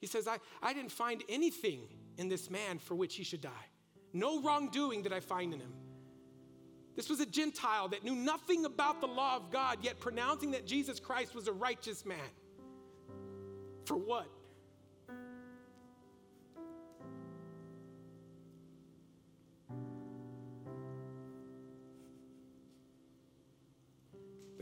He 0.00 0.06
says, 0.06 0.28
I, 0.28 0.38
I 0.62 0.74
didn't 0.74 0.92
find 0.92 1.22
anything 1.30 1.82
in 2.18 2.28
this 2.28 2.50
man 2.50 2.78
for 2.78 2.94
which 2.94 3.14
he 3.14 3.24
should 3.24 3.40
die. 3.40 3.68
No 4.12 4.42
wrongdoing 4.42 5.00
did 5.00 5.14
I 5.14 5.20
find 5.20 5.54
in 5.54 5.60
him. 5.60 5.72
This 6.94 7.08
was 7.08 7.20
a 7.20 7.26
Gentile 7.26 7.88
that 7.88 8.04
knew 8.04 8.14
nothing 8.14 8.64
about 8.64 9.00
the 9.00 9.06
law 9.06 9.36
of 9.36 9.50
God, 9.50 9.78
yet 9.82 9.98
pronouncing 9.98 10.50
that 10.50 10.66
Jesus 10.66 11.00
Christ 11.00 11.34
was 11.34 11.48
a 11.48 11.52
righteous 11.52 12.04
man. 12.04 12.18
For 13.84 13.96
what? 13.96 14.28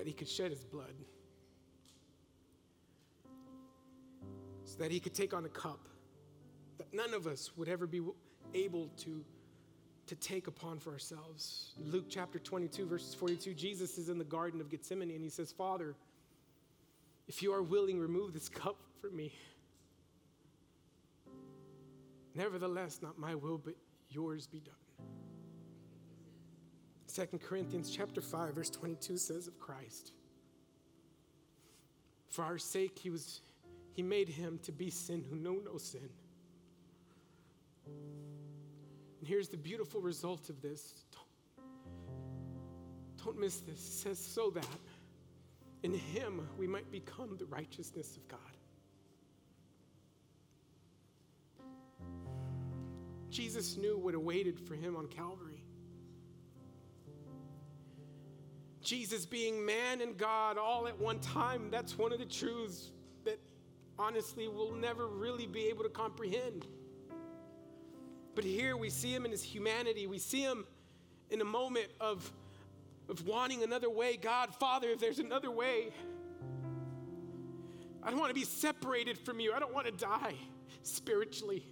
that 0.00 0.06
he 0.06 0.14
could 0.14 0.28
shed 0.28 0.50
his 0.50 0.64
blood, 0.64 0.94
so 4.64 4.78
that 4.78 4.90
he 4.90 4.98
could 4.98 5.12
take 5.12 5.34
on 5.34 5.44
a 5.44 5.48
cup 5.50 5.90
that 6.78 6.86
none 6.94 7.12
of 7.12 7.26
us 7.26 7.50
would 7.58 7.68
ever 7.68 7.86
be 7.86 8.00
able 8.54 8.88
to, 8.96 9.22
to 10.10 10.16
take 10.16 10.48
upon 10.48 10.80
for 10.80 10.90
ourselves. 10.90 11.70
Luke 11.78 12.06
chapter 12.08 12.40
22, 12.40 12.84
verses 12.84 13.14
42, 13.14 13.54
Jesus 13.54 13.96
is 13.96 14.08
in 14.08 14.18
the 14.18 14.24
Garden 14.24 14.60
of 14.60 14.68
Gethsemane 14.68 15.12
and 15.12 15.22
he 15.22 15.30
says, 15.30 15.52
Father, 15.52 15.94
if 17.28 17.44
you 17.44 17.52
are 17.54 17.62
willing, 17.62 17.96
remove 17.96 18.32
this 18.32 18.48
cup 18.48 18.76
from 19.00 19.14
me. 19.14 19.32
Nevertheless, 22.34 22.98
not 23.00 23.20
my 23.20 23.36
will, 23.36 23.56
but 23.56 23.74
yours 24.08 24.48
be 24.48 24.58
done. 24.58 24.74
Second 27.06 27.40
Corinthians 27.40 27.88
chapter 27.88 28.20
5 28.20 28.52
verse 28.52 28.70
22 28.70 29.16
says 29.16 29.46
of 29.46 29.60
Christ 29.60 30.10
For 32.30 32.44
our 32.44 32.58
sake 32.58 32.98
he 32.98 33.10
was 33.10 33.42
he 33.92 34.02
made 34.02 34.28
him 34.28 34.58
to 34.64 34.72
be 34.72 34.90
sin 34.90 35.24
who 35.30 35.36
knew 35.36 35.62
no 35.64 35.78
sin. 35.78 36.08
Here's 39.30 39.48
the 39.48 39.56
beautiful 39.56 40.00
result 40.00 40.50
of 40.50 40.60
this. 40.60 40.92
Don't, 41.12 41.64
don't 43.24 43.38
miss 43.38 43.60
this. 43.60 43.78
It 43.78 43.92
says 43.92 44.18
so 44.18 44.50
that 44.50 44.66
in 45.84 45.94
him 45.94 46.48
we 46.58 46.66
might 46.66 46.90
become 46.90 47.36
the 47.38 47.44
righteousness 47.44 48.16
of 48.16 48.26
God. 48.26 48.40
Jesus 53.30 53.76
knew 53.76 53.96
what 53.96 54.16
awaited 54.16 54.58
for 54.58 54.74
him 54.74 54.96
on 54.96 55.06
Calvary. 55.06 55.62
Jesus 58.82 59.24
being 59.26 59.64
man 59.64 60.00
and 60.00 60.18
God 60.18 60.58
all 60.58 60.88
at 60.88 60.98
one 60.98 61.20
time, 61.20 61.70
that's 61.70 61.96
one 61.96 62.12
of 62.12 62.18
the 62.18 62.24
truths 62.24 62.90
that 63.24 63.38
honestly 63.96 64.48
we'll 64.48 64.74
never 64.74 65.06
really 65.06 65.46
be 65.46 65.66
able 65.66 65.84
to 65.84 65.88
comprehend. 65.88 66.66
But 68.34 68.44
here 68.44 68.76
we 68.76 68.90
see 68.90 69.14
him 69.14 69.24
in 69.24 69.30
his 69.30 69.42
humanity. 69.42 70.06
We 70.06 70.18
see 70.18 70.42
him 70.42 70.64
in 71.30 71.40
a 71.40 71.44
moment 71.44 71.88
of, 72.00 72.30
of 73.08 73.26
wanting 73.26 73.62
another 73.62 73.90
way. 73.90 74.16
God, 74.16 74.54
Father, 74.54 74.88
if 74.88 75.00
there's 75.00 75.18
another 75.18 75.50
way, 75.50 75.90
I 78.02 78.10
don't 78.10 78.18
want 78.18 78.30
to 78.30 78.34
be 78.34 78.46
separated 78.46 79.18
from 79.18 79.40
you. 79.40 79.52
I 79.52 79.58
don't 79.58 79.74
want 79.74 79.86
to 79.86 79.92
die 79.92 80.34
spiritually. 80.82 81.64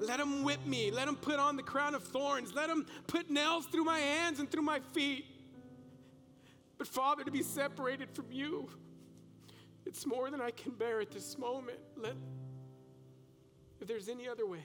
Let 0.00 0.20
him 0.20 0.42
whip 0.42 0.64
me. 0.66 0.90
Let 0.90 1.08
him 1.08 1.16
put 1.16 1.38
on 1.38 1.56
the 1.56 1.62
crown 1.62 1.94
of 1.94 2.02
thorns. 2.02 2.52
Let 2.52 2.68
him 2.68 2.86
put 3.06 3.30
nails 3.30 3.66
through 3.66 3.84
my 3.84 3.98
hands 3.98 4.40
and 4.40 4.50
through 4.50 4.62
my 4.62 4.80
feet. 4.92 5.24
But 6.76 6.88
Father, 6.88 7.22
to 7.24 7.30
be 7.30 7.42
separated 7.42 8.10
from 8.10 8.26
you, 8.30 8.68
it's 9.86 10.04
more 10.06 10.30
than 10.30 10.40
I 10.40 10.50
can 10.50 10.72
bear 10.72 11.00
at 11.00 11.12
this 11.12 11.38
moment. 11.38 11.78
Let, 11.96 12.14
if 13.80 13.86
there's 13.86 14.08
any 14.08 14.28
other 14.28 14.46
way. 14.46 14.64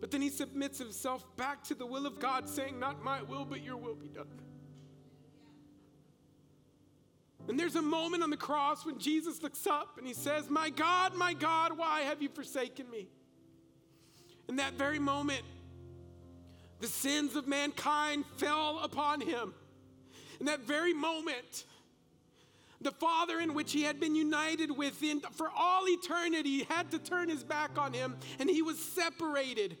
But 0.00 0.10
then 0.10 0.22
he 0.22 0.30
submits 0.30 0.78
himself 0.78 1.24
back 1.36 1.62
to 1.64 1.74
the 1.74 1.86
will 1.86 2.06
of 2.06 2.18
God, 2.18 2.48
saying, 2.48 2.78
Not 2.78 3.04
my 3.04 3.22
will, 3.22 3.44
but 3.44 3.62
your 3.62 3.76
will 3.76 3.94
be 3.94 4.08
done. 4.08 4.26
And 7.48 7.58
there's 7.58 7.76
a 7.76 7.82
moment 7.82 8.22
on 8.22 8.30
the 8.30 8.36
cross 8.36 8.86
when 8.86 8.98
Jesus 8.98 9.42
looks 9.42 9.66
up 9.66 9.98
and 9.98 10.06
he 10.06 10.14
says, 10.14 10.48
My 10.48 10.70
God, 10.70 11.14
my 11.14 11.34
God, 11.34 11.76
why 11.76 12.02
have 12.02 12.22
you 12.22 12.28
forsaken 12.28 12.88
me? 12.90 13.08
In 14.48 14.56
that 14.56 14.74
very 14.74 14.98
moment, 14.98 15.42
the 16.80 16.86
sins 16.86 17.36
of 17.36 17.46
mankind 17.46 18.24
fell 18.36 18.80
upon 18.82 19.20
him. 19.20 19.52
In 20.38 20.46
that 20.46 20.60
very 20.60 20.94
moment, 20.94 21.64
The 22.82 22.90
Father 22.90 23.40
in 23.40 23.52
which 23.52 23.72
he 23.72 23.82
had 23.82 24.00
been 24.00 24.14
united 24.14 24.70
with 24.70 25.02
for 25.32 25.50
all 25.54 25.82
eternity 25.86 26.64
had 26.64 26.90
to 26.92 26.98
turn 26.98 27.28
his 27.28 27.44
back 27.44 27.78
on 27.78 27.92
him, 27.92 28.16
and 28.38 28.48
he 28.48 28.62
was 28.62 28.78
separated. 28.78 29.76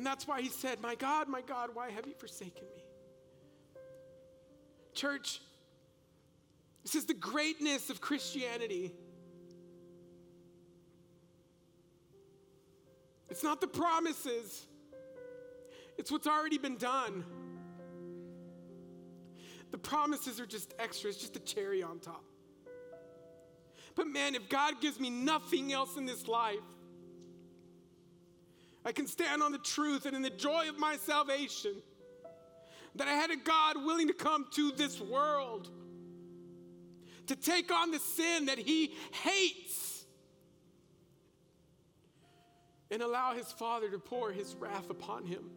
And 0.00 0.06
that's 0.06 0.26
why 0.26 0.40
he 0.40 0.48
said, 0.48 0.80
My 0.80 0.94
God, 0.94 1.28
my 1.28 1.42
God, 1.42 1.68
why 1.74 1.90
have 1.90 2.06
you 2.06 2.14
forsaken 2.14 2.64
me? 2.74 2.82
Church, 4.94 5.42
this 6.82 6.94
is 6.94 7.04
the 7.04 7.12
greatness 7.12 7.90
of 7.90 8.00
Christianity. 8.00 8.92
It's 13.28 13.42
not 13.42 13.60
the 13.60 13.66
promises, 13.66 14.64
it's 15.98 16.10
what's 16.10 16.26
already 16.26 16.56
been 16.56 16.78
done. 16.78 17.22
The 19.70 19.76
promises 19.76 20.40
are 20.40 20.46
just 20.46 20.72
extras, 20.78 21.18
just 21.18 21.36
a 21.36 21.40
cherry 21.40 21.82
on 21.82 21.98
top. 21.98 22.24
But 23.94 24.06
man, 24.06 24.34
if 24.34 24.48
God 24.48 24.80
gives 24.80 24.98
me 24.98 25.10
nothing 25.10 25.74
else 25.74 25.98
in 25.98 26.06
this 26.06 26.26
life, 26.26 26.56
I 28.84 28.92
can 28.92 29.06
stand 29.06 29.42
on 29.42 29.52
the 29.52 29.58
truth 29.58 30.06
and 30.06 30.16
in 30.16 30.22
the 30.22 30.30
joy 30.30 30.68
of 30.68 30.78
my 30.78 30.96
salvation 30.96 31.74
that 32.96 33.08
I 33.08 33.12
had 33.12 33.30
a 33.30 33.36
God 33.36 33.76
willing 33.84 34.08
to 34.08 34.14
come 34.14 34.46
to 34.52 34.72
this 34.72 35.00
world 35.00 35.70
to 37.26 37.36
take 37.36 37.70
on 37.72 37.90
the 37.90 37.98
sin 37.98 38.46
that 38.46 38.58
he 38.58 38.92
hates 39.12 40.04
and 42.90 43.02
allow 43.02 43.34
his 43.34 43.52
father 43.52 43.88
to 43.90 43.98
pour 43.98 44.32
his 44.32 44.56
wrath 44.56 44.90
upon 44.90 45.24
him 45.24 45.50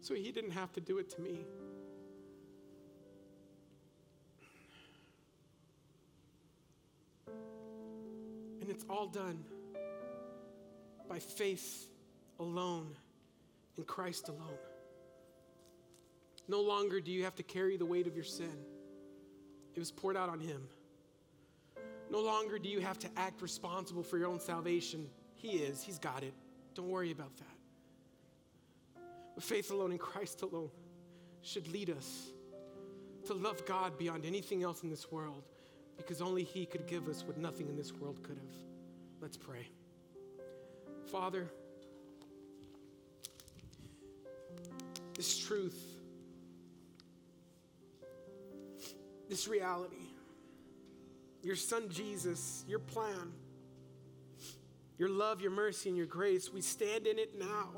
so 0.00 0.14
he 0.14 0.32
didn't 0.32 0.52
have 0.52 0.72
to 0.72 0.80
do 0.80 0.98
it 0.98 1.10
to 1.10 1.20
me. 1.20 1.46
And 8.60 8.70
it's 8.70 8.84
all 8.88 9.06
done 9.06 9.44
by 11.08 11.18
faith 11.18 11.88
alone 12.38 12.94
in 13.76 13.84
Christ 13.84 14.28
alone. 14.28 14.58
No 16.48 16.60
longer 16.60 17.00
do 17.00 17.10
you 17.10 17.24
have 17.24 17.34
to 17.36 17.42
carry 17.42 17.76
the 17.76 17.84
weight 17.86 18.06
of 18.06 18.14
your 18.14 18.24
sin, 18.24 18.56
it 19.74 19.78
was 19.78 19.92
poured 19.92 20.16
out 20.16 20.28
on 20.28 20.40
Him. 20.40 20.62
No 22.10 22.20
longer 22.20 22.58
do 22.58 22.68
you 22.68 22.80
have 22.80 22.98
to 23.00 23.08
act 23.16 23.42
responsible 23.42 24.02
for 24.02 24.16
your 24.16 24.28
own 24.28 24.40
salvation. 24.40 25.06
He 25.34 25.58
is, 25.58 25.82
He's 25.82 25.98
got 25.98 26.22
it. 26.22 26.32
Don't 26.74 26.88
worry 26.88 27.12
about 27.12 27.36
that. 27.36 29.02
But 29.34 29.44
faith 29.44 29.70
alone 29.70 29.92
in 29.92 29.98
Christ 29.98 30.42
alone 30.42 30.70
should 31.42 31.68
lead 31.68 31.90
us 31.90 32.28
to 33.26 33.34
love 33.34 33.64
God 33.66 33.98
beyond 33.98 34.24
anything 34.24 34.62
else 34.62 34.82
in 34.82 34.90
this 34.90 35.12
world 35.12 35.44
because 35.96 36.22
only 36.22 36.44
He 36.44 36.64
could 36.64 36.86
give 36.86 37.08
us 37.08 37.24
what 37.24 37.36
nothing 37.36 37.68
in 37.68 37.76
this 37.76 37.92
world 37.92 38.22
could 38.22 38.38
have. 38.38 38.56
Let's 39.20 39.36
pray. 39.36 39.68
Father, 41.10 41.48
this 45.18 45.36
truth, 45.36 45.76
this 49.28 49.48
reality, 49.48 49.96
your 51.42 51.56
son 51.56 51.88
Jesus, 51.90 52.64
your 52.68 52.78
plan, 52.78 53.32
your 54.96 55.08
love, 55.08 55.40
your 55.40 55.50
mercy, 55.50 55.88
and 55.88 55.98
your 55.98 56.06
grace, 56.06 56.52
we 56.52 56.60
stand 56.60 57.08
in 57.08 57.18
it 57.18 57.36
now. 57.36 57.68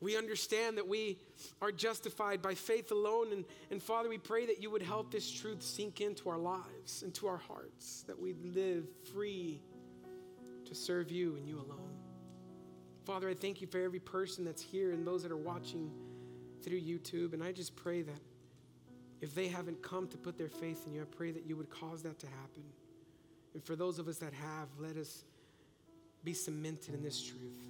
We 0.00 0.16
understand 0.16 0.78
that 0.78 0.86
we 0.86 1.18
are 1.60 1.72
justified 1.72 2.40
by 2.40 2.54
faith 2.54 2.92
alone. 2.92 3.32
And, 3.32 3.44
and 3.72 3.82
Father, 3.82 4.08
we 4.08 4.18
pray 4.18 4.46
that 4.46 4.62
you 4.62 4.70
would 4.70 4.82
help 4.82 5.10
this 5.10 5.30
truth 5.30 5.62
sink 5.62 6.00
into 6.00 6.30
our 6.30 6.38
lives, 6.38 7.02
into 7.02 7.26
our 7.26 7.36
hearts, 7.36 8.04
that 8.06 8.18
we 8.18 8.34
live 8.34 8.86
free 9.12 9.60
to 10.66 10.74
serve 10.76 11.10
you 11.10 11.34
and 11.36 11.46
you 11.46 11.56
alone. 11.56 11.89
Father, 13.10 13.28
I 13.28 13.34
thank 13.34 13.60
you 13.60 13.66
for 13.66 13.80
every 13.80 13.98
person 13.98 14.44
that's 14.44 14.62
here 14.62 14.92
and 14.92 15.04
those 15.04 15.24
that 15.24 15.32
are 15.32 15.36
watching 15.36 15.90
through 16.62 16.80
YouTube. 16.80 17.32
And 17.32 17.42
I 17.42 17.50
just 17.50 17.74
pray 17.74 18.02
that 18.02 18.20
if 19.20 19.34
they 19.34 19.48
haven't 19.48 19.82
come 19.82 20.06
to 20.10 20.16
put 20.16 20.38
their 20.38 20.48
faith 20.48 20.86
in 20.86 20.94
you, 20.94 21.02
I 21.02 21.06
pray 21.06 21.32
that 21.32 21.44
you 21.44 21.56
would 21.56 21.70
cause 21.70 22.04
that 22.04 22.20
to 22.20 22.28
happen. 22.28 22.62
And 23.52 23.64
for 23.64 23.74
those 23.74 23.98
of 23.98 24.06
us 24.06 24.18
that 24.18 24.32
have, 24.32 24.68
let 24.78 24.96
us 24.96 25.24
be 26.22 26.32
cemented 26.32 26.94
in 26.94 27.02
this 27.02 27.20
truth. 27.20 27.64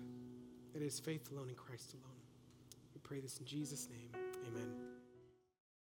It 0.74 0.82
is 0.82 1.00
faith 1.00 1.32
alone 1.32 1.48
in 1.48 1.54
Christ 1.54 1.94
alone. 1.94 2.20
We 2.94 3.00
pray 3.02 3.20
this 3.20 3.38
in 3.38 3.46
Jesus' 3.46 3.88
name. 3.88 4.22
Amen. 4.46 4.89